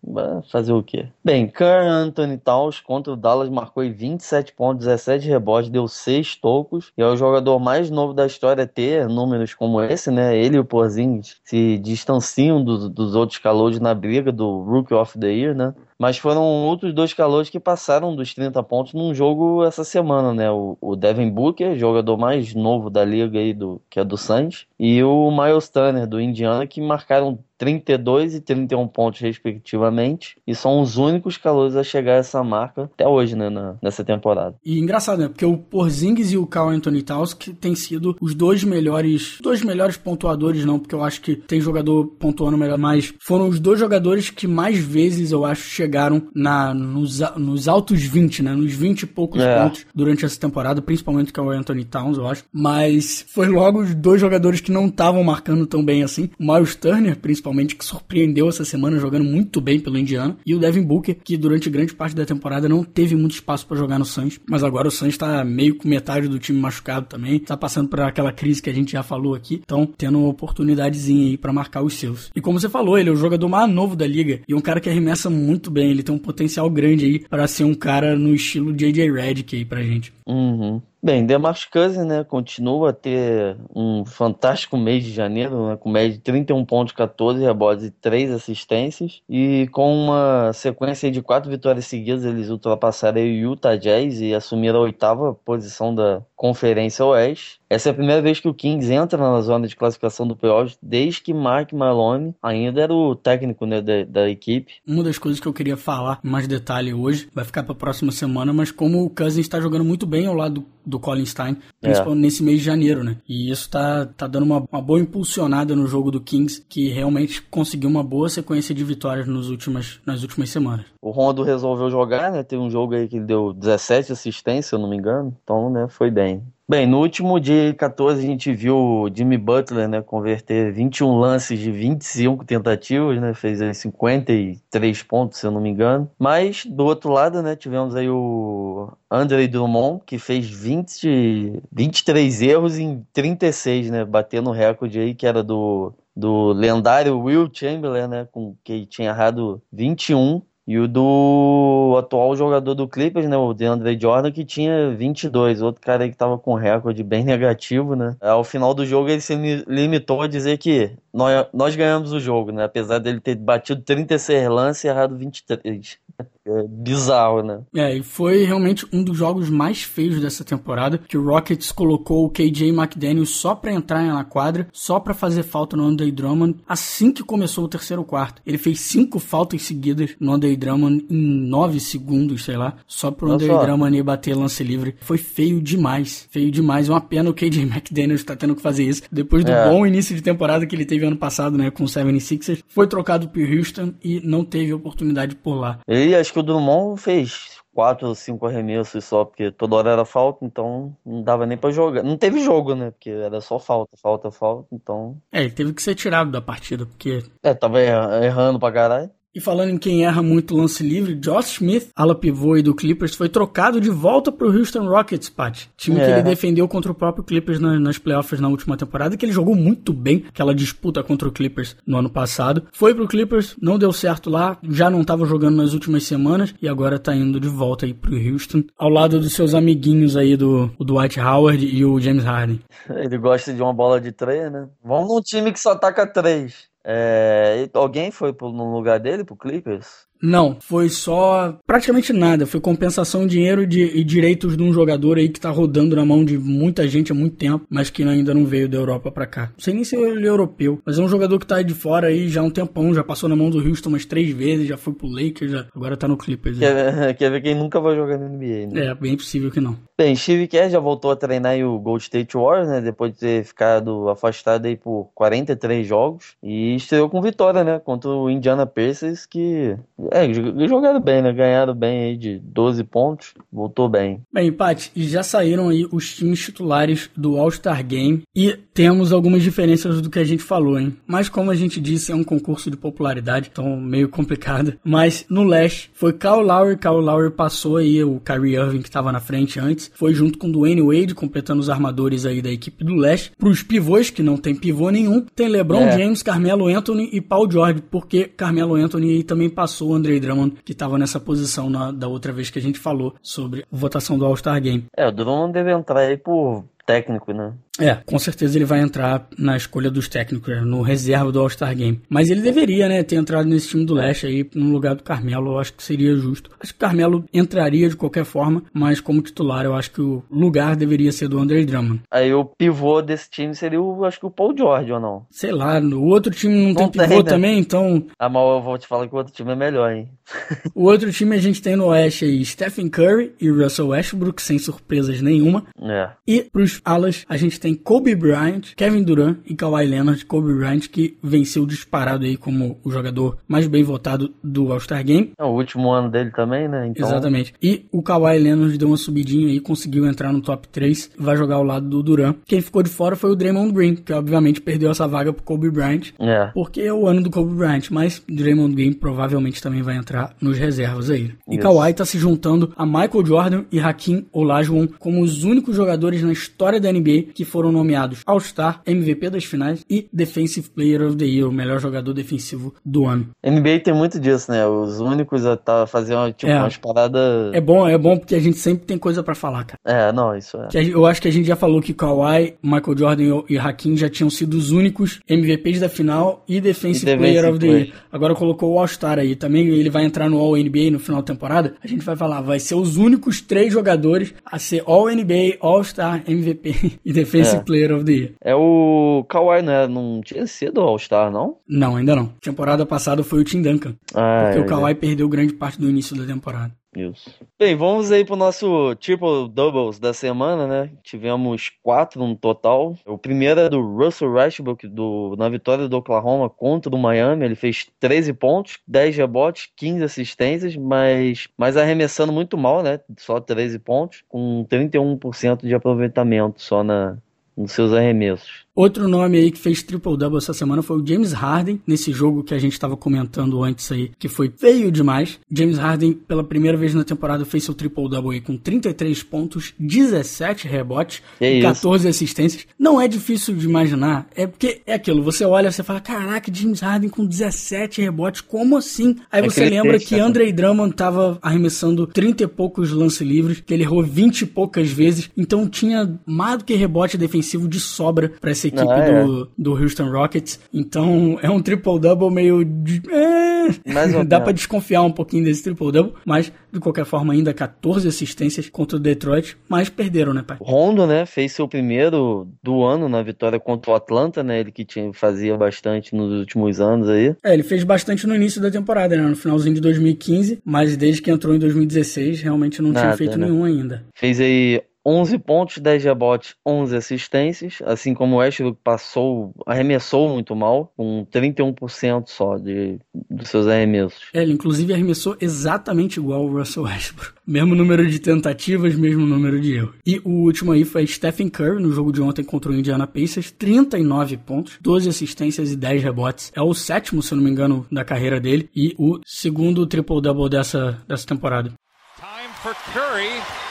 fazer 0.50 0.72
o 0.72 0.82
quê? 0.82 1.08
Bem, 1.22 1.46
Kerr 1.46 1.86
Anthony 1.86 2.38
Towns 2.38 2.80
contra 2.80 3.12
o 3.12 3.16
Dallas 3.16 3.50
marcou 3.50 3.82
27 3.82 4.54
pontos, 4.54 4.86
17 4.86 5.28
rebotes, 5.28 5.70
deu 5.70 5.81
6 5.88 6.36
tocos 6.36 6.92
e 6.96 7.02
é 7.02 7.06
o 7.06 7.16
jogador 7.16 7.58
mais 7.58 7.90
novo 7.90 8.12
da 8.12 8.26
história 8.26 8.66
ter 8.66 9.08
números 9.08 9.54
como 9.54 9.82
esse, 9.82 10.10
né? 10.10 10.36
Ele 10.36 10.56
e 10.56 10.58
o 10.60 10.64
Porzingis 10.64 11.36
se 11.44 11.78
distanciam 11.78 12.62
dos, 12.62 12.88
dos 12.88 13.14
outros 13.14 13.38
calouros 13.38 13.80
na 13.80 13.94
briga 13.94 14.32
do 14.32 14.62
Rookie 14.62 14.94
of 14.94 15.18
the 15.18 15.32
Year, 15.32 15.54
né? 15.54 15.74
Mas 16.02 16.18
foram 16.18 16.42
outros 16.42 16.92
dois 16.92 17.14
calores 17.14 17.48
que 17.48 17.60
passaram 17.60 18.16
dos 18.16 18.34
30 18.34 18.60
pontos 18.64 18.92
num 18.92 19.14
jogo 19.14 19.62
essa 19.62 19.84
semana, 19.84 20.34
né? 20.34 20.50
O, 20.50 20.76
o 20.80 20.96
Devin 20.96 21.30
Booker, 21.30 21.78
jogador 21.78 22.16
mais 22.16 22.52
novo 22.56 22.90
da 22.90 23.04
liga 23.04 23.38
aí, 23.38 23.54
do, 23.54 23.80
que 23.88 24.00
é 24.00 24.04
do 24.04 24.16
Suns, 24.16 24.66
e 24.80 25.00
o 25.04 25.30
Miles 25.30 25.68
Turner, 25.68 26.04
do 26.04 26.20
Indiana, 26.20 26.66
que 26.66 26.80
marcaram 26.80 27.38
32 27.62 28.34
e 28.34 28.40
31 28.40 28.88
pontos, 28.88 29.20
respectivamente, 29.20 30.36
e 30.44 30.52
são 30.52 30.80
os 30.80 30.96
únicos 30.96 31.36
calores 31.36 31.76
a 31.76 31.84
chegar 31.84 32.14
a 32.14 32.16
essa 32.16 32.42
marca 32.42 32.90
até 32.92 33.06
hoje, 33.06 33.36
né, 33.36 33.48
na, 33.48 33.76
nessa 33.80 34.02
temporada. 34.02 34.56
E 34.64 34.80
engraçado, 34.80 35.20
né, 35.20 35.28
porque 35.28 35.46
o 35.46 35.56
Porzingis 35.56 36.32
e 36.32 36.36
o 36.36 36.44
Carl 36.44 36.70
Anthony 36.70 37.02
Towns 37.02 37.32
que 37.32 37.52
têm 37.52 37.76
sido 37.76 38.16
os 38.20 38.34
dois 38.34 38.64
melhores, 38.64 39.38
dois 39.40 39.62
melhores 39.62 39.96
pontuadores, 39.96 40.64
não, 40.64 40.76
porque 40.76 40.92
eu 40.92 41.04
acho 41.04 41.20
que 41.20 41.36
tem 41.36 41.60
jogador 41.60 42.04
pontuando 42.18 42.58
melhor, 42.58 42.78
mas 42.78 43.14
foram 43.20 43.46
os 43.46 43.60
dois 43.60 43.78
jogadores 43.78 44.28
que 44.28 44.48
mais 44.48 44.76
vezes, 44.76 45.30
eu 45.30 45.44
acho, 45.44 45.62
chegaram 45.62 45.91
na, 46.34 46.74
nos, 46.74 47.20
nos 47.36 47.68
altos 47.68 48.02
20, 48.02 48.42
né, 48.42 48.54
nos 48.54 48.72
20 48.72 49.02
e 49.02 49.06
poucos 49.06 49.40
é. 49.42 49.62
pontos 49.62 49.86
durante 49.94 50.24
essa 50.24 50.38
temporada, 50.38 50.82
principalmente 50.82 51.30
o 51.30 51.32
Carl 51.32 51.50
Anthony 51.50 51.84
Towns, 51.84 52.18
eu 52.18 52.26
acho, 52.26 52.44
mas 52.52 53.24
foi 53.28 53.46
logo 53.46 53.80
os 53.80 53.94
dois 53.94 54.20
jogadores 54.20 54.60
que 54.60 54.72
não 54.72 54.86
estavam 54.86 55.22
marcando 55.22 55.66
tão 55.66 55.84
bem 55.84 56.02
assim, 56.02 56.30
o 56.38 56.52
Miles 56.52 56.74
Turner, 56.74 57.16
principalmente 57.16 57.42
principalmente, 57.42 57.76
que 57.76 57.84
surpreendeu 57.84 58.48
essa 58.48 58.64
semana 58.64 58.98
jogando 58.98 59.24
muito 59.24 59.60
bem 59.60 59.80
pelo 59.80 59.98
Indiana, 59.98 60.36
e 60.46 60.54
o 60.54 60.58
Devin 60.58 60.82
Booker, 60.82 61.16
que 61.22 61.36
durante 61.36 61.68
grande 61.68 61.94
parte 61.94 62.14
da 62.14 62.24
temporada 62.24 62.68
não 62.68 62.84
teve 62.84 63.16
muito 63.16 63.32
espaço 63.32 63.66
para 63.66 63.76
jogar 63.76 63.98
no 63.98 64.04
Suns, 64.04 64.40
mas 64.48 64.62
agora 64.62 64.88
o 64.88 64.90
Suns 64.90 65.18
tá 65.18 65.44
meio 65.44 65.74
com 65.74 65.88
metade 65.88 66.28
do 66.28 66.38
time 66.38 66.58
machucado 66.58 67.06
também, 67.06 67.38
tá 67.38 67.56
passando 67.56 67.88
por 67.88 68.00
aquela 68.00 68.32
crise 68.32 68.62
que 68.62 68.70
a 68.70 68.72
gente 68.72 68.92
já 68.92 69.02
falou 69.02 69.34
aqui, 69.34 69.60
então 69.64 69.88
tendo 69.98 70.18
uma 70.18 70.28
oportunidadezinha 70.28 71.30
aí 71.30 71.36
para 71.36 71.52
marcar 71.52 71.82
os 71.82 71.94
seus. 71.94 72.30
E 72.34 72.40
como 72.40 72.58
você 72.60 72.68
falou, 72.68 72.98
ele 72.98 73.10
é 73.10 73.12
o 73.12 73.16
jogador 73.16 73.48
mais 73.48 73.70
novo 73.70 73.96
da 73.96 74.06
liga. 74.06 74.40
E 74.48 74.54
um 74.54 74.60
cara 74.60 74.80
que 74.80 74.88
arremessa 74.88 75.28
muito 75.28 75.70
bem, 75.70 75.81
ele 75.90 76.02
tem 76.02 76.14
um 76.14 76.18
potencial 76.18 76.68
grande 76.70 77.04
aí 77.04 77.18
para 77.18 77.46
ser 77.46 77.64
um 77.64 77.74
cara 77.74 78.16
no 78.16 78.34
estilo 78.34 78.72
JJ 78.72 79.10
Redick 79.10 79.56
aí 79.56 79.64
pra 79.64 79.82
gente. 79.82 80.12
Uhum. 80.26 80.80
Bem, 81.04 81.26
Demarcus 81.26 81.64
Cousins, 81.64 82.06
né, 82.06 82.22
continua 82.22 82.90
a 82.90 82.92
ter 82.92 83.56
um 83.74 84.04
fantástico 84.04 84.76
mês 84.76 85.02
de 85.02 85.12
janeiro, 85.12 85.66
né, 85.66 85.76
com 85.76 85.90
média 85.90 86.12
de 86.12 86.20
31 86.20 86.64
pontos, 86.64 86.92
14 86.94 87.42
rebotes 87.42 87.86
e 87.86 87.90
3 87.90 88.30
assistências. 88.30 89.20
E 89.28 89.68
com 89.72 89.92
uma 89.92 90.52
sequência 90.52 91.10
de 91.10 91.20
quatro 91.20 91.50
vitórias 91.50 91.86
seguidas, 91.86 92.24
eles 92.24 92.50
ultrapassaram 92.50 93.20
o 93.20 93.24
Utah 93.24 93.74
Jazz 93.74 94.20
e 94.20 94.32
assumiram 94.32 94.78
a 94.78 94.82
oitava 94.82 95.34
posição 95.34 95.92
da 95.92 96.22
Conferência 96.36 97.04
Oeste. 97.04 97.60
Essa 97.68 97.88
é 97.88 97.92
a 97.92 97.94
primeira 97.94 98.20
vez 98.20 98.38
que 98.38 98.48
o 98.48 98.52
Kings 98.52 98.92
entra 98.92 99.16
na 99.16 99.40
zona 99.40 99.66
de 99.66 99.74
classificação 99.74 100.26
do 100.26 100.36
playoff 100.36 100.76
desde 100.82 101.22
que 101.22 101.32
Mark 101.32 101.72
Malone 101.72 102.34
ainda 102.42 102.82
era 102.82 102.92
o 102.92 103.16
técnico 103.16 103.64
né, 103.64 103.80
da, 103.80 104.04
da, 104.04 104.28
equipe. 104.28 104.74
Uma 104.86 105.02
das 105.02 105.18
coisas 105.18 105.40
que 105.40 105.48
eu 105.48 105.52
queria 105.52 105.76
falar 105.76 106.20
mais 106.22 106.46
detalhe 106.46 106.92
hoje, 106.92 107.28
vai 107.34 107.44
ficar 107.44 107.62
para 107.62 107.72
a 107.72 107.76
próxima 107.76 108.12
semana, 108.12 108.52
mas 108.52 108.70
como 108.70 109.04
o 109.04 109.08
Cousins 109.08 109.46
está 109.46 109.58
jogando 109.60 109.84
muito 109.84 110.04
bem 110.04 110.26
ao 110.26 110.34
lado 110.34 110.66
do 110.92 111.00
Colin 111.00 111.24
Stein, 111.26 111.56
principalmente 111.80 112.18
é. 112.18 112.22
nesse 112.22 112.42
mês 112.42 112.58
de 112.60 112.66
janeiro, 112.66 113.02
né? 113.02 113.16
E 113.28 113.50
isso 113.50 113.68
tá, 113.68 114.06
tá 114.06 114.26
dando 114.26 114.44
uma, 114.44 114.64
uma 114.70 114.82
boa 114.82 115.00
impulsionada 115.00 115.74
no 115.74 115.86
jogo 115.86 116.10
do 116.10 116.20
Kings, 116.20 116.64
que 116.68 116.88
realmente 116.90 117.42
conseguiu 117.42 117.88
uma 117.88 118.04
boa 118.04 118.28
sequência 118.28 118.74
de 118.74 118.84
vitórias 118.84 119.26
nos 119.26 119.48
últimas, 119.48 120.00
nas 120.06 120.22
últimas 120.22 120.50
semanas. 120.50 120.86
O 121.00 121.10
Rondo 121.10 121.42
resolveu 121.42 121.90
jogar, 121.90 122.30
né? 122.30 122.42
Tem 122.42 122.58
um 122.58 122.70
jogo 122.70 122.94
aí 122.94 123.08
que 123.08 123.18
deu 123.18 123.52
17 123.52 124.12
assistências, 124.12 124.66
se 124.66 124.74
eu 124.74 124.78
não 124.78 124.88
me 124.88 124.96
engano. 124.96 125.34
Então, 125.42 125.70
né, 125.70 125.88
foi 125.88 126.10
bem. 126.10 126.42
Bem, 126.72 126.86
no 126.86 127.00
último 127.00 127.38
dia 127.38 127.74
14 127.74 128.24
a 128.24 128.26
gente 128.26 128.50
viu 128.50 128.74
o 128.74 129.10
Jimmy 129.14 129.36
Butler, 129.36 129.86
né, 129.86 130.00
converter 130.00 130.72
21 130.72 131.18
lances 131.18 131.58
de 131.58 131.70
25 131.70 132.46
tentativas, 132.46 133.20
né, 133.20 133.34
fez 133.34 133.60
aí 133.60 133.74
53 133.74 135.02
pontos, 135.02 135.38
se 135.38 135.46
eu 135.46 135.50
não 135.50 135.60
me 135.60 135.68
engano. 135.68 136.10
Mas 136.18 136.64
do 136.64 136.86
outro 136.86 137.12
lado, 137.12 137.42
né, 137.42 137.54
tivemos 137.56 137.94
aí 137.94 138.08
o 138.08 138.90
Andre 139.10 139.46
Drummond, 139.48 140.00
que 140.06 140.18
fez 140.18 140.48
20, 140.48 141.62
23 141.70 142.40
erros 142.40 142.78
em 142.78 143.06
36, 143.12 143.90
né, 143.90 144.02
batendo 144.06 144.48
o 144.48 144.54
recorde 144.54 144.98
aí 144.98 145.14
que 145.14 145.26
era 145.26 145.42
do 145.42 145.92
do 146.16 146.52
lendário 146.52 147.18
Will 147.18 147.50
Chamberlain, 147.52 148.06
né, 148.08 148.28
com 148.32 148.56
que 148.64 148.86
tinha 148.86 149.10
errado 149.10 149.62
21 149.70 150.40
e 150.72 150.78
o 150.78 150.88
do 150.88 151.96
atual 151.98 152.34
jogador 152.34 152.74
do 152.74 152.88
Clippers, 152.88 153.28
né, 153.28 153.36
o 153.36 153.52
DeAndre 153.52 153.98
Jordan, 154.00 154.32
que 154.32 154.42
tinha 154.42 154.90
22, 154.90 155.60
outro 155.60 155.82
cara 155.82 156.04
aí 156.04 156.10
que 156.10 156.16
tava 156.16 156.38
com 156.38 156.54
recorde 156.54 157.02
bem 157.02 157.22
negativo, 157.24 157.94
né. 157.94 158.16
Ao 158.22 158.42
final 158.42 158.72
do 158.72 158.86
jogo 158.86 159.10
ele 159.10 159.20
se 159.20 159.34
limitou 159.68 160.22
a 160.22 160.26
dizer 160.26 160.56
que 160.56 160.90
nós, 161.12 161.46
nós 161.52 161.76
ganhamos 161.76 162.12
o 162.12 162.20
jogo, 162.20 162.50
né? 162.52 162.64
Apesar 162.64 162.98
dele 162.98 163.20
ter 163.20 163.36
batido 163.36 163.82
36 163.82 164.48
lances 164.48 164.84
e 164.84 164.88
errado 164.88 165.16
23. 165.16 165.98
É 166.44 166.66
bizarro, 166.66 167.40
né? 167.40 167.60
É, 167.72 167.96
e 167.96 168.02
foi 168.02 168.42
realmente 168.42 168.84
um 168.92 169.04
dos 169.04 169.16
jogos 169.16 169.48
mais 169.48 169.84
feios 169.84 170.20
dessa 170.20 170.42
temporada, 170.42 170.98
que 170.98 171.16
o 171.16 171.24
Rockets 171.24 171.70
colocou 171.70 172.24
o 172.24 172.30
KJ 172.30 172.70
McDaniel 172.70 173.24
só 173.26 173.54
pra 173.54 173.72
entrar 173.72 174.02
na 174.02 174.24
quadra, 174.24 174.66
só 174.72 174.98
pra 174.98 175.14
fazer 175.14 175.44
falta 175.44 175.76
no 175.76 175.84
Andre 175.84 176.10
Drummond, 176.10 176.58
assim 176.68 177.12
que 177.12 177.22
começou 177.22 177.64
o 177.64 177.68
terceiro 177.68 178.02
quarto. 178.02 178.42
Ele 178.44 178.58
fez 178.58 178.80
cinco 178.80 179.20
faltas 179.20 179.62
seguidas 179.62 180.16
no 180.18 180.32
Andre 180.32 180.56
Drummond 180.56 181.06
em 181.08 181.48
nove 181.48 181.78
segundos, 181.78 182.44
sei 182.44 182.56
lá, 182.56 182.74
só 182.88 183.12
pro 183.12 183.30
Andre 183.30 183.46
Drummond 183.46 183.96
ir 183.96 184.02
bater 184.02 184.36
lance 184.36 184.64
livre. 184.64 184.96
Foi 185.00 185.18
feio 185.18 185.62
demais, 185.62 186.26
feio 186.28 186.50
demais. 186.50 186.88
Uma 186.88 187.00
pena 187.00 187.30
o 187.30 187.34
KJ 187.34 187.62
McDaniel 187.62 188.16
estar 188.16 188.34
tendo 188.34 188.56
que 188.56 188.62
fazer 188.62 188.82
isso, 188.82 189.02
depois 189.12 189.44
do 189.44 189.52
é. 189.52 189.68
bom 189.68 189.86
início 189.86 190.16
de 190.16 190.22
temporada 190.22 190.66
que 190.66 190.74
ele 190.74 190.84
teve 190.84 191.01
ano 191.06 191.16
passado, 191.16 191.56
né, 191.56 191.70
com 191.70 191.84
o 191.84 191.86
76ers. 191.86 192.62
Foi 192.68 192.86
trocado 192.86 193.28
pro 193.28 193.42
Houston 193.42 193.94
e 194.02 194.20
não 194.20 194.44
teve 194.44 194.72
oportunidade 194.72 195.36
por 195.36 195.54
lá. 195.54 195.80
Ele, 195.86 196.14
acho 196.14 196.32
que 196.32 196.38
o 196.38 196.42
Drummond 196.42 197.00
fez 197.00 197.62
quatro 197.74 198.08
ou 198.08 198.14
cinco 198.14 198.46
arremessos 198.46 199.04
só, 199.04 199.24
porque 199.24 199.50
toda 199.50 199.76
hora 199.76 199.90
era 199.90 200.04
falta, 200.04 200.44
então 200.44 200.96
não 201.04 201.22
dava 201.22 201.46
nem 201.46 201.56
para 201.56 201.70
jogar. 201.70 202.02
Não 202.02 202.16
teve 202.16 202.40
jogo, 202.40 202.74
né? 202.74 202.90
Porque 202.90 203.10
era 203.10 203.40
só 203.40 203.58
falta, 203.58 203.96
falta, 203.96 204.30
falta, 204.30 204.68
então. 204.72 205.20
É, 205.32 205.40
ele 205.40 205.50
teve 205.50 205.72
que 205.72 205.82
ser 205.82 205.94
tirado 205.94 206.30
da 206.30 206.40
partida, 206.40 206.86
porque. 206.86 207.22
É, 207.42 207.54
tava 207.54 207.80
errando 207.80 208.58
pra 208.58 208.72
caralho. 208.72 209.10
E 209.34 209.40
falando 209.40 209.70
em 209.70 209.78
quem 209.78 210.04
erra 210.04 210.22
muito 210.22 210.54
lance 210.54 210.82
livre, 210.82 211.14
Josh 211.14 211.52
Smith, 211.52 211.88
ala 211.96 212.14
pivô 212.14 212.54
e 212.54 212.62
do 212.62 212.74
Clippers, 212.74 213.14
foi 213.14 213.30
trocado 213.30 213.80
de 213.80 213.88
volta 213.88 214.30
para 214.30 214.46
o 214.46 214.50
Houston 214.54 214.86
Rockets, 214.86 215.30
Pat. 215.30 215.68
Time 215.74 215.98
é. 215.98 216.04
que 216.04 216.10
ele 216.10 216.22
defendeu 216.22 216.68
contra 216.68 216.92
o 216.92 216.94
próprio 216.94 217.24
Clippers 217.24 217.58
nas, 217.58 217.80
nas 217.80 217.96
playoffs 217.96 218.38
na 218.40 218.48
última 218.48 218.76
temporada, 218.76 219.16
que 219.16 219.24
ele 219.24 219.32
jogou 219.32 219.54
muito 219.54 219.90
bem 219.90 220.24
aquela 220.28 220.54
disputa 220.54 221.02
contra 221.02 221.26
o 221.26 221.32
Clippers 221.32 221.74
no 221.86 221.96
ano 221.96 222.10
passado. 222.10 222.64
Foi 222.72 222.94
pro 222.94 223.08
Clippers, 223.08 223.56
não 223.58 223.78
deu 223.78 223.90
certo 223.90 224.28
lá, 224.28 224.58
já 224.68 224.90
não 224.90 225.00
estava 225.00 225.24
jogando 225.24 225.56
nas 225.56 225.72
últimas 225.72 226.04
semanas 226.04 226.54
e 226.60 226.68
agora 226.68 226.98
tá 226.98 227.14
indo 227.14 227.40
de 227.40 227.48
volta 227.48 227.86
aí 227.86 227.94
pro 227.94 228.14
Houston, 228.14 228.62
ao 228.78 228.90
lado 228.90 229.18
dos 229.18 229.32
seus 229.32 229.54
amiguinhos 229.54 230.14
aí 230.14 230.36
do 230.36 230.70
o 230.78 230.84
Dwight 230.84 231.18
Howard 231.18 231.64
e 231.64 231.82
o 231.86 231.98
James 231.98 232.24
Harden. 232.24 232.60
Ele 232.90 233.16
gosta 233.16 233.54
de 233.54 233.62
uma 233.62 233.72
bola 233.72 233.98
de 233.98 234.12
três, 234.12 234.52
né? 234.52 234.68
Vamos 234.84 235.08
num 235.08 235.22
time 235.22 235.52
que 235.52 235.60
só 235.60 235.72
ataca 235.72 236.06
três. 236.06 236.70
É, 236.84 237.68
alguém 237.74 238.10
foi 238.10 238.32
no 238.40 238.72
lugar 238.72 238.98
dele, 239.00 239.24
pro 239.24 239.36
Clippers? 239.36 240.08
Não, 240.22 240.56
foi 240.60 240.88
só 240.88 241.58
praticamente 241.66 242.12
nada. 242.12 242.46
Foi 242.46 242.60
compensação, 242.60 243.26
dinheiro 243.26 243.66
de, 243.66 243.82
e 243.82 244.04
direitos 244.04 244.56
de 244.56 244.62
um 244.62 244.72
jogador 244.72 245.18
aí 245.18 245.28
que 245.28 245.40
tá 245.40 245.50
rodando 245.50 245.96
na 245.96 246.04
mão 246.04 246.24
de 246.24 246.38
muita 246.38 246.86
gente 246.86 247.10
há 247.10 247.14
muito 247.14 247.36
tempo, 247.36 247.66
mas 247.68 247.90
que 247.90 248.02
ainda 248.02 248.32
não 248.32 248.44
veio 248.44 248.68
da 248.68 248.78
Europa 248.78 249.10
para 249.10 249.26
cá. 249.26 249.50
Não 249.56 249.58
sei 249.58 249.74
nem 249.74 249.84
se 249.84 249.96
ele 249.96 250.26
é 250.26 250.28
europeu, 250.28 250.80
mas 250.86 250.98
é 250.98 251.02
um 251.02 251.08
jogador 251.08 251.38
que 251.38 251.46
tá 251.46 251.56
aí 251.56 251.64
de 251.64 251.74
fora 251.74 252.06
aí 252.06 252.28
já 252.28 252.40
há 252.40 252.44
um 252.44 252.50
tempão, 252.50 252.94
já 252.94 253.02
passou 253.02 253.28
na 253.28 253.34
mão 253.34 253.50
do 253.50 253.58
Houston 253.58 253.88
umas 253.88 254.04
três 254.04 254.30
vezes, 254.30 254.68
já 254.68 254.76
foi 254.76 254.92
pro 254.92 255.08
Lakers, 255.08 255.50
já, 255.50 255.66
agora 255.74 255.96
tá 255.96 256.06
no 256.06 256.16
Clippers. 256.16 256.58
Quer 256.58 256.74
ver, 256.74 257.14
quer 257.16 257.30
ver 257.30 257.40
quem 257.40 257.54
nunca 257.54 257.80
vai 257.80 257.96
jogar 257.96 258.18
no 258.18 258.28
NBA, 258.28 258.68
né? 258.72 258.86
É, 258.86 258.94
bem 258.94 259.16
possível 259.16 259.50
que 259.50 259.60
não. 259.60 259.76
Bem, 259.98 260.14
Steve 260.16 260.46
Kerr 260.48 260.70
já 260.70 260.80
voltou 260.80 261.10
a 261.10 261.16
treinar 261.16 261.56
o 261.58 261.78
Gold 261.78 262.02
State 262.02 262.36
Warriors, 262.36 262.68
né? 262.68 262.80
Depois 262.80 263.12
de 263.12 263.18
ter 263.18 263.44
ficado 263.44 264.08
afastado 264.08 264.66
aí 264.66 264.76
por 264.76 265.10
43 265.14 265.86
jogos. 265.86 266.34
E 266.42 266.74
estreou 266.74 267.08
com 267.08 267.20
vitória, 267.20 267.62
né? 267.62 267.78
Contra 267.78 268.10
o 268.10 268.30
Indiana 268.30 268.66
Pacers, 268.66 269.26
que 269.26 269.76
é, 270.12 270.32
jogaram 270.68 271.00
bem, 271.00 271.22
né? 271.22 271.32
Ganharam 271.32 271.74
bem 271.74 272.04
aí 272.04 272.16
de 272.16 272.38
12 272.38 272.84
pontos, 272.84 273.34
voltou 273.52 273.88
bem. 273.88 274.20
Bem, 274.32 274.54
e 274.94 275.04
já 275.04 275.22
saíram 275.22 275.68
aí 275.68 275.86
os 275.90 276.14
times 276.14 276.40
titulares 276.40 277.10
do 277.16 277.36
All-Star 277.36 277.84
Game 277.84 278.22
e 278.34 278.56
temos 278.74 279.12
algumas 279.12 279.42
diferenças 279.42 280.00
do 280.00 280.10
que 280.10 280.18
a 280.18 280.24
gente 280.24 280.42
falou, 280.42 280.78
hein? 280.78 280.96
Mas 281.06 281.28
como 281.28 281.50
a 281.50 281.54
gente 281.54 281.80
disse, 281.80 282.12
é 282.12 282.14
um 282.14 282.24
concurso 282.24 282.70
de 282.70 282.76
popularidade, 282.76 283.50
então 283.52 283.76
meio 283.76 284.08
complicado. 284.08 284.74
Mas 284.84 285.24
no 285.28 285.42
leste 285.42 285.90
foi 285.94 286.12
Kyle 286.12 286.42
Lowry, 286.42 286.76
Kyle 286.76 287.00
Lowry 287.00 287.30
passou 287.30 287.76
aí 287.76 288.02
o 288.02 288.20
Kyrie 288.20 288.56
Irving 288.56 288.82
que 288.82 288.88
estava 288.88 289.12
na 289.12 289.20
frente 289.20 289.58
antes, 289.58 289.90
foi 289.94 290.14
junto 290.14 290.38
com 290.38 290.50
Dwayne 290.50 290.82
Wade 290.82 291.14
completando 291.14 291.60
os 291.60 291.70
armadores 291.70 292.24
aí 292.26 292.40
da 292.40 292.50
equipe 292.50 292.84
do 292.84 292.94
leste. 292.94 293.32
Para 293.38 293.48
os 293.48 293.62
pivôs 293.62 294.10
que 294.10 294.22
não 294.22 294.36
tem 294.36 294.54
pivô 294.54 294.90
nenhum, 294.90 295.24
tem 295.34 295.48
LeBron 295.48 295.82
é. 295.82 295.98
James, 295.98 296.22
Carmelo 296.22 296.68
Anthony 296.68 297.08
e 297.12 297.20
Paul 297.20 297.50
George, 297.50 297.82
porque 297.90 298.24
Carmelo 298.24 298.74
Anthony 298.74 299.10
aí 299.10 299.22
também 299.22 299.48
passou 299.48 299.90
o 299.90 299.94
Andre 300.02 300.18
Drummond 300.18 300.42
Drummond, 300.42 300.56
que 300.64 300.72
estava 300.72 300.98
nessa 300.98 301.20
posição 301.20 301.70
na, 301.70 301.92
da 301.92 302.08
outra 302.08 302.32
vez 302.32 302.50
que 302.50 302.58
a 302.58 302.62
gente 302.62 302.78
falou 302.78 303.14
sobre 303.22 303.64
votação 303.70 304.18
do 304.18 304.24
All-Star 304.24 304.60
Game. 304.60 304.86
É, 304.96 305.06
o 305.06 305.12
Drummond 305.12 305.52
deve 305.52 305.72
entrar 305.72 306.00
aí 306.00 306.16
por 306.16 306.64
técnico, 306.84 307.32
né? 307.32 307.52
É, 307.78 307.94
com 308.04 308.18
certeza 308.18 308.58
ele 308.58 308.66
vai 308.66 308.80
entrar 308.80 309.26
na 309.38 309.56
escolha 309.56 309.90
dos 309.90 310.06
técnicos, 310.06 310.54
né? 310.54 310.60
no 310.60 310.82
reserva 310.82 311.32
do 311.32 311.40
All-Star 311.40 311.74
Game. 311.74 312.02
Mas 312.08 312.28
ele 312.28 312.42
deveria, 312.42 312.86
né, 312.86 313.02
ter 313.02 313.16
entrado 313.16 313.48
nesse 313.48 313.68
time 313.68 313.86
do 313.86 313.94
Leste 313.94 314.26
aí 314.26 314.48
no 314.54 314.70
lugar 314.70 314.94
do 314.94 315.02
Carmelo, 315.02 315.52
eu 315.52 315.58
acho 315.58 315.72
que 315.72 315.82
seria 315.82 316.14
justo. 316.14 316.50
Acho 316.60 316.72
que 316.72 316.76
o 316.76 316.80
Carmelo 316.80 317.24
entraria 317.32 317.88
de 317.88 317.96
qualquer 317.96 318.24
forma, 318.24 318.62
mas 318.74 319.00
como 319.00 319.22
titular 319.22 319.64
eu 319.64 319.74
acho 319.74 319.90
que 319.90 320.02
o 320.02 320.22
lugar 320.30 320.76
deveria 320.76 321.10
ser 321.12 321.28
do 321.28 321.38
Andre 321.38 321.64
Drummond. 321.64 322.02
Aí 322.10 322.32
o 322.34 322.44
pivô 322.44 323.00
desse 323.00 323.30
time 323.30 323.54
seria 323.54 323.80
o, 323.80 324.04
acho 324.04 324.20
que 324.20 324.26
o 324.26 324.30
Paul 324.30 324.54
George 324.56 324.92
ou 324.92 325.00
não? 325.00 325.26
Sei 325.30 325.50
lá, 325.50 325.80
o 325.80 326.04
outro 326.04 326.30
time 326.30 326.54
não, 326.54 326.74
não 326.74 326.74
tem 326.74 326.90
pivô 326.90 327.06
tem, 327.06 327.16
né? 327.16 327.30
também, 327.30 327.58
então... 327.58 328.06
Ah, 328.18 328.28
mas 328.28 328.42
eu 328.42 328.60
vou 328.60 328.76
te 328.76 328.86
falar 328.86 329.08
que 329.08 329.14
o 329.14 329.18
outro 329.18 329.32
time 329.32 329.52
é 329.52 329.56
melhor, 329.56 329.90
hein? 329.90 330.10
o 330.74 330.84
outro 330.84 331.10
time 331.10 331.36
a 331.36 331.40
gente 331.40 331.62
tem 331.62 331.74
no 331.74 331.86
Oeste 331.86 332.26
aí 332.26 332.44
Stephen 332.44 332.90
Curry 332.90 333.32
e 333.40 333.48
Russell 333.48 333.88
Westbrook, 333.88 334.42
sem 334.42 334.58
surpresas 334.58 335.22
nenhuma. 335.22 335.64
É. 335.80 336.10
E 336.26 336.42
pros 336.42 336.80
alas 336.84 337.24
a 337.26 337.36
gente 337.38 337.61
tem 337.62 337.76
Kobe 337.76 338.16
Bryant, 338.16 338.74
Kevin 338.74 339.04
Durant 339.04 339.38
e 339.46 339.54
Kawhi 339.54 339.86
Leonard. 339.86 340.26
Kobe 340.26 340.52
Bryant 340.52 340.88
que 340.90 341.16
venceu 341.22 341.64
disparado 341.64 342.24
aí 342.24 342.36
como 342.36 342.76
o 342.82 342.90
jogador 342.90 343.38
mais 343.46 343.68
bem 343.68 343.84
votado 343.84 344.34
do 344.42 344.72
All-Star 344.72 345.04
Game. 345.04 345.30
É 345.38 345.44
o 345.44 345.50
último 345.50 345.92
ano 345.92 346.10
dele 346.10 346.32
também, 346.32 346.66
né? 346.66 346.88
Então... 346.88 347.06
Exatamente. 347.06 347.54
E 347.62 347.86
o 347.92 348.02
Kawhi 348.02 348.36
Leonard 348.36 348.76
deu 348.76 348.88
uma 348.88 348.96
subidinha 348.96 349.46
aí, 349.46 349.60
conseguiu 349.60 350.06
entrar 350.06 350.32
no 350.32 350.40
top 350.40 350.66
3, 350.66 351.12
vai 351.16 351.36
jogar 351.36 351.54
ao 351.54 351.62
lado 351.62 351.88
do 351.88 352.02
Durant. 352.02 352.34
Quem 352.44 352.60
ficou 352.60 352.82
de 352.82 352.90
fora 352.90 353.14
foi 353.14 353.30
o 353.30 353.36
Draymond 353.36 353.72
Green, 353.72 353.94
que 353.94 354.12
obviamente 354.12 354.60
perdeu 354.60 354.90
essa 354.90 355.06
vaga 355.06 355.32
pro 355.32 355.44
Kobe 355.44 355.70
Bryant. 355.70 356.10
É. 356.18 356.50
Porque 356.52 356.80
é 356.80 356.92
o 356.92 357.06
ano 357.06 357.22
do 357.22 357.30
Kobe 357.30 357.54
Bryant, 357.54 357.90
mas 357.92 358.20
Draymond 358.28 358.74
Green 358.74 358.92
provavelmente 358.92 359.62
também 359.62 359.82
vai 359.82 359.96
entrar 359.96 360.34
nos 360.40 360.58
reservas 360.58 361.10
aí. 361.10 361.30
E 361.48 361.54
Isso. 361.54 361.60
Kawhi 361.60 361.94
tá 361.94 362.04
se 362.04 362.18
juntando 362.18 362.72
a 362.76 362.84
Michael 362.84 363.24
Jordan 363.24 363.64
e 363.70 363.78
Hakim 363.78 364.26
Olajuwon 364.32 364.88
como 364.98 365.22
os 365.22 365.44
únicos 365.44 365.76
jogadores 365.76 366.24
na 366.24 366.32
história 366.32 366.80
da 366.80 366.90
NBA 366.92 367.32
que 367.34 367.44
foram 367.52 367.70
nomeados 367.70 368.22
All-Star, 368.24 368.80
MVP 368.86 369.28
das 369.28 369.44
finais 369.44 369.84
e 369.88 370.08
Defensive 370.10 370.70
Player 370.70 371.02
of 371.02 371.16
the 371.16 371.26
Year, 371.26 371.46
o 371.46 371.52
melhor 371.52 371.78
jogador 371.78 372.14
defensivo 372.14 372.74
do 372.82 373.04
ano. 373.04 373.28
NBA 373.44 373.80
tem 373.84 373.92
muito 373.92 374.18
disso, 374.18 374.50
né? 374.50 374.66
Os 374.66 375.00
únicos 375.00 375.44
a 375.44 375.54
tá 375.54 375.86
fazendo 375.86 376.32
tipo, 376.32 376.50
é. 376.50 376.58
umas 376.58 376.78
paradas. 376.78 377.52
É 377.52 377.60
bom, 377.60 377.86
é 377.86 377.98
bom 377.98 378.16
porque 378.16 378.34
a 378.34 378.40
gente 378.40 378.56
sempre 378.56 378.86
tem 378.86 378.96
coisa 378.96 379.22
para 379.22 379.34
falar, 379.34 379.64
cara. 379.64 379.78
É, 379.84 380.10
não, 380.12 380.34
isso 380.34 380.56
é. 380.56 380.68
eu 380.82 381.04
acho 381.04 381.20
que 381.20 381.28
a 381.28 381.30
gente 381.30 381.46
já 381.46 381.54
falou 381.54 381.82
que 381.82 381.92
Kawhi, 381.92 382.54
Michael 382.62 382.98
Jordan 382.98 383.42
e 383.50 383.58
Hakim 383.58 383.96
já 383.98 384.08
tinham 384.08 384.30
sido 384.30 384.54
os 384.54 384.70
únicos 384.70 385.20
MVPs 385.28 385.80
da 385.80 385.90
final 385.90 386.42
e 386.48 386.58
Defensive, 386.58 387.10
e 387.10 387.16
Player 387.18 387.50
of 387.50 387.58
the 387.58 387.66
Year. 387.66 387.88
Agora 388.10 388.34
colocou 388.34 388.72
o 388.72 388.78
All-Star 388.78 389.18
aí. 389.18 389.36
Também 389.36 389.68
ele 389.68 389.90
vai 389.90 390.04
entrar 390.04 390.30
no 390.30 390.38
All-NBA 390.38 390.90
no 390.90 390.98
final 390.98 391.20
da 391.20 391.26
temporada. 391.26 391.74
A 391.84 391.86
gente 391.86 392.02
vai 392.02 392.16
falar, 392.16 392.40
vai 392.40 392.58
ser 392.58 392.76
os 392.76 392.96
únicos 392.96 393.42
três 393.42 393.70
jogadores 393.70 394.32
a 394.44 394.58
ser 394.58 394.82
All-NBA, 394.86 395.58
All-Star, 395.60 396.22
MVP 396.26 396.98
e 397.04 397.12
Defensive 397.12 397.41
é. 397.48 397.60
Player 397.60 397.94
of 397.94 398.04
the 398.04 398.12
Year. 398.12 398.32
É 398.40 398.54
o 398.54 399.24
Kawhi, 399.28 399.62
né? 399.62 399.86
Não 399.86 400.20
tinha 400.22 400.46
sido 400.46 400.80
All-Star, 400.80 401.30
não? 401.30 401.58
Não, 401.68 401.96
ainda 401.96 402.14
não. 402.16 402.26
Temporada 402.40 402.84
passada 402.86 403.22
foi 403.22 403.40
o 403.40 403.44
Tim 403.44 403.62
Duncan. 403.62 403.94
Ah, 404.14 404.44
porque 404.44 404.58
é, 404.58 404.62
o 404.62 404.66
Kawhi 404.66 404.94
perdeu 404.94 405.28
grande 405.28 405.54
parte 405.54 405.80
do 405.80 405.88
início 405.88 406.16
da 406.16 406.24
temporada. 406.24 406.72
Isso. 406.94 407.30
Bem, 407.58 407.74
vamos 407.74 408.12
aí 408.12 408.22
pro 408.22 408.36
nosso 408.36 408.94
triple 408.96 409.48
doubles 409.50 409.98
da 409.98 410.12
semana, 410.12 410.66
né? 410.66 410.90
Tivemos 411.02 411.70
quatro 411.82 412.22
no 412.22 412.36
total. 412.36 412.94
O 413.06 413.16
primeiro 413.16 413.60
é 413.60 413.68
do 413.70 413.80
Russell 413.80 414.32
Westbrook 414.32 414.86
do, 414.88 415.34
na 415.38 415.48
vitória 415.48 415.88
do 415.88 415.96
Oklahoma 415.96 416.50
contra 416.50 416.94
o 416.94 416.98
Miami. 416.98 417.46
Ele 417.46 417.54
fez 417.54 417.86
13 417.98 418.34
pontos, 418.34 418.78
10 418.86 419.16
rebotes, 419.16 419.70
15 419.74 420.04
assistências, 420.04 420.76
mas, 420.76 421.48
mas 421.56 421.78
arremessando 421.78 422.30
muito 422.30 422.58
mal, 422.58 422.82
né? 422.82 423.00
Só 423.16 423.40
13 423.40 423.78
pontos, 423.78 424.22
com 424.28 424.66
31% 424.68 425.66
de 425.66 425.74
aproveitamento 425.74 426.60
só 426.60 426.84
na, 426.84 427.16
nos 427.62 427.72
seus 427.72 427.92
arremessos. 427.92 428.66
Outro 428.74 429.06
nome 429.06 429.36
aí 429.36 429.50
que 429.50 429.58
fez 429.58 429.82
triple-double 429.82 430.38
essa 430.38 430.54
semana 430.54 430.80
foi 430.80 430.96
o 430.96 431.06
James 431.06 431.32
Harden, 431.32 431.78
nesse 431.86 432.10
jogo 432.10 432.42
que 432.42 432.54
a 432.54 432.58
gente 432.58 432.72
estava 432.72 432.96
comentando 432.96 433.62
antes 433.62 433.92
aí, 433.92 434.10
que 434.18 434.28
foi 434.28 434.50
feio 434.56 434.90
demais. 434.90 435.38
James 435.50 435.76
Harden, 435.76 436.14
pela 436.14 436.42
primeira 436.42 436.78
vez 436.78 436.94
na 436.94 437.04
temporada, 437.04 437.44
fez 437.44 437.64
seu 437.64 437.74
triple-double 437.74 438.32
aí 438.32 438.40
com 438.40 438.56
33 438.56 439.22
pontos, 439.24 439.74
17 439.78 440.66
rebotes 440.66 441.22
e 441.38 441.60
14 441.60 442.08
assistências. 442.08 442.66
Não 442.78 442.98
é 442.98 443.06
difícil 443.06 443.54
de 443.54 443.66
imaginar, 443.66 444.26
é 444.34 444.46
porque 444.46 444.80
é 444.86 444.94
aquilo, 444.94 445.22
você 445.22 445.44
olha 445.44 445.68
e 445.68 445.72
fala, 445.72 446.00
caraca, 446.00 446.50
James 446.50 446.80
Harden 446.80 447.10
com 447.10 447.26
17 447.26 448.00
rebotes, 448.00 448.40
como 448.40 448.78
assim? 448.78 449.16
Aí 449.30 449.44
é 449.44 449.50
você 449.50 449.68
lembra 449.68 449.98
que 449.98 450.16
né? 450.16 450.22
Andre 450.22 450.50
Drummond 450.50 450.94
tava 450.94 451.38
arremessando 451.42 452.06
30 452.06 452.44
e 452.44 452.46
poucos 452.46 452.90
lance 452.90 453.22
livres, 453.22 453.60
que 453.60 453.74
ele 453.74 453.82
errou 453.82 454.02
20 454.02 454.40
e 454.40 454.46
poucas 454.46 454.90
vezes, 454.90 455.30
então 455.36 455.68
tinha 455.68 456.18
mais 456.24 456.56
do 456.56 456.64
que 456.64 456.74
rebote 456.74 457.18
defensivo 457.18 457.68
de 457.68 457.78
sobra 457.78 458.32
para 458.40 458.61
dessa 458.62 458.68
equipe 458.68 458.90
ah, 458.90 458.98
é. 458.98 459.24
do, 459.24 459.50
do 459.58 459.72
Houston 459.72 460.10
Rockets. 460.10 460.60
Então 460.72 461.38
é 461.42 461.50
um 461.50 461.60
triple-double 461.60 462.30
meio. 462.30 462.64
De, 462.64 463.02
é, 463.10 464.24
dá 464.24 464.40
para 464.40 464.52
desconfiar 464.52 465.02
um 465.02 465.10
pouquinho 465.10 465.44
desse 465.44 465.62
triple-double, 465.62 466.14
mas 466.24 466.52
de 466.72 466.80
qualquer 466.80 467.04
forma, 467.04 467.34
ainda 467.34 467.52
14 467.52 468.08
assistências 468.08 468.68
contra 468.68 468.96
o 468.96 469.00
Detroit, 469.00 469.58
mas 469.68 469.90
perderam, 469.90 470.32
né, 470.32 470.42
pai? 470.42 470.56
Rondo, 470.60 471.06
né, 471.06 471.26
fez 471.26 471.52
seu 471.52 471.68
primeiro 471.68 472.48
do 472.62 472.82
ano 472.82 473.10
na 473.10 473.22
vitória 473.22 473.60
contra 473.60 473.90
o 473.90 473.94
Atlanta, 473.94 474.42
né? 474.42 474.60
Ele 474.60 474.72
que 474.72 474.84
tinha, 474.84 475.12
fazia 475.12 475.56
bastante 475.56 476.14
nos 476.14 476.32
últimos 476.32 476.80
anos 476.80 477.08
aí. 477.08 477.34
É, 477.44 477.52
ele 477.52 477.62
fez 477.62 477.84
bastante 477.84 478.26
no 478.26 478.34
início 478.34 478.60
da 478.60 478.70
temporada, 478.70 479.16
né? 479.16 479.22
No 479.22 479.36
finalzinho 479.36 479.74
de 479.74 479.80
2015, 479.80 480.60
mas 480.64 480.96
desde 480.96 481.20
que 481.20 481.30
entrou 481.30 481.54
em 481.54 481.58
2016, 481.58 482.40
realmente 482.40 482.80
não 482.80 482.90
Nada, 482.90 483.06
tinha 483.06 483.16
feito 483.16 483.38
né? 483.38 483.46
nenhum 483.46 483.64
ainda. 483.64 484.04
Fez 484.14 484.40
aí 484.40 484.80
11 485.04 485.38
pontos, 485.38 485.78
10 485.78 486.04
rebotes, 486.04 486.54
11 486.66 486.96
assistências, 486.96 487.78
assim 487.84 488.14
como 488.14 488.36
o 488.36 488.38
Westbrook 488.38 488.78
passou, 488.82 489.52
arremessou 489.66 490.28
muito 490.28 490.54
mal, 490.54 490.92
com 490.96 491.26
31% 491.30 492.24
só 492.28 492.56
de, 492.56 492.98
dos 493.28 493.48
seus 493.48 493.66
arremessos. 493.66 494.22
É, 494.32 494.42
ele 494.42 494.52
inclusive 494.52 494.92
arremessou 494.92 495.36
exatamente 495.40 496.18
igual 496.18 496.44
o 496.44 496.58
Russell 496.58 496.84
Westbrook. 496.84 497.32
Mesmo 497.44 497.74
número 497.74 498.08
de 498.08 498.20
tentativas, 498.20 498.94
mesmo 498.94 499.26
número 499.26 499.60
de 499.60 499.74
erros. 499.74 499.96
E 500.06 500.20
o 500.20 500.44
último 500.44 500.70
aí 500.70 500.84
foi 500.84 501.04
Stephen 501.08 501.48
Curry, 501.48 501.82
no 501.82 501.90
jogo 501.90 502.12
de 502.12 502.22
ontem 502.22 502.44
contra 502.44 502.70
o 502.70 502.74
Indiana 502.74 503.04
Pacers, 503.04 503.50
39 503.50 504.36
pontos, 504.36 504.78
12 504.80 505.08
assistências 505.08 505.72
e 505.72 505.76
10 505.76 506.04
rebotes. 506.04 506.52
É 506.54 506.62
o 506.62 506.72
sétimo, 506.72 507.20
se 507.20 507.34
eu 507.34 507.36
não 507.36 507.44
me 507.44 507.50
engano, 507.50 507.84
da 507.90 508.04
carreira 508.04 508.40
dele 508.40 508.70
e 508.74 508.94
o 508.96 509.18
segundo 509.26 509.84
triple-double 509.88 510.48
dessa, 510.48 511.02
dessa 511.08 511.26
temporada. 511.26 511.72
Time 512.16 512.54
for 512.62 512.76
Curry 512.92 513.61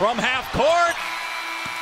from 0.00 0.16
half 0.16 0.50
court. 0.56 0.96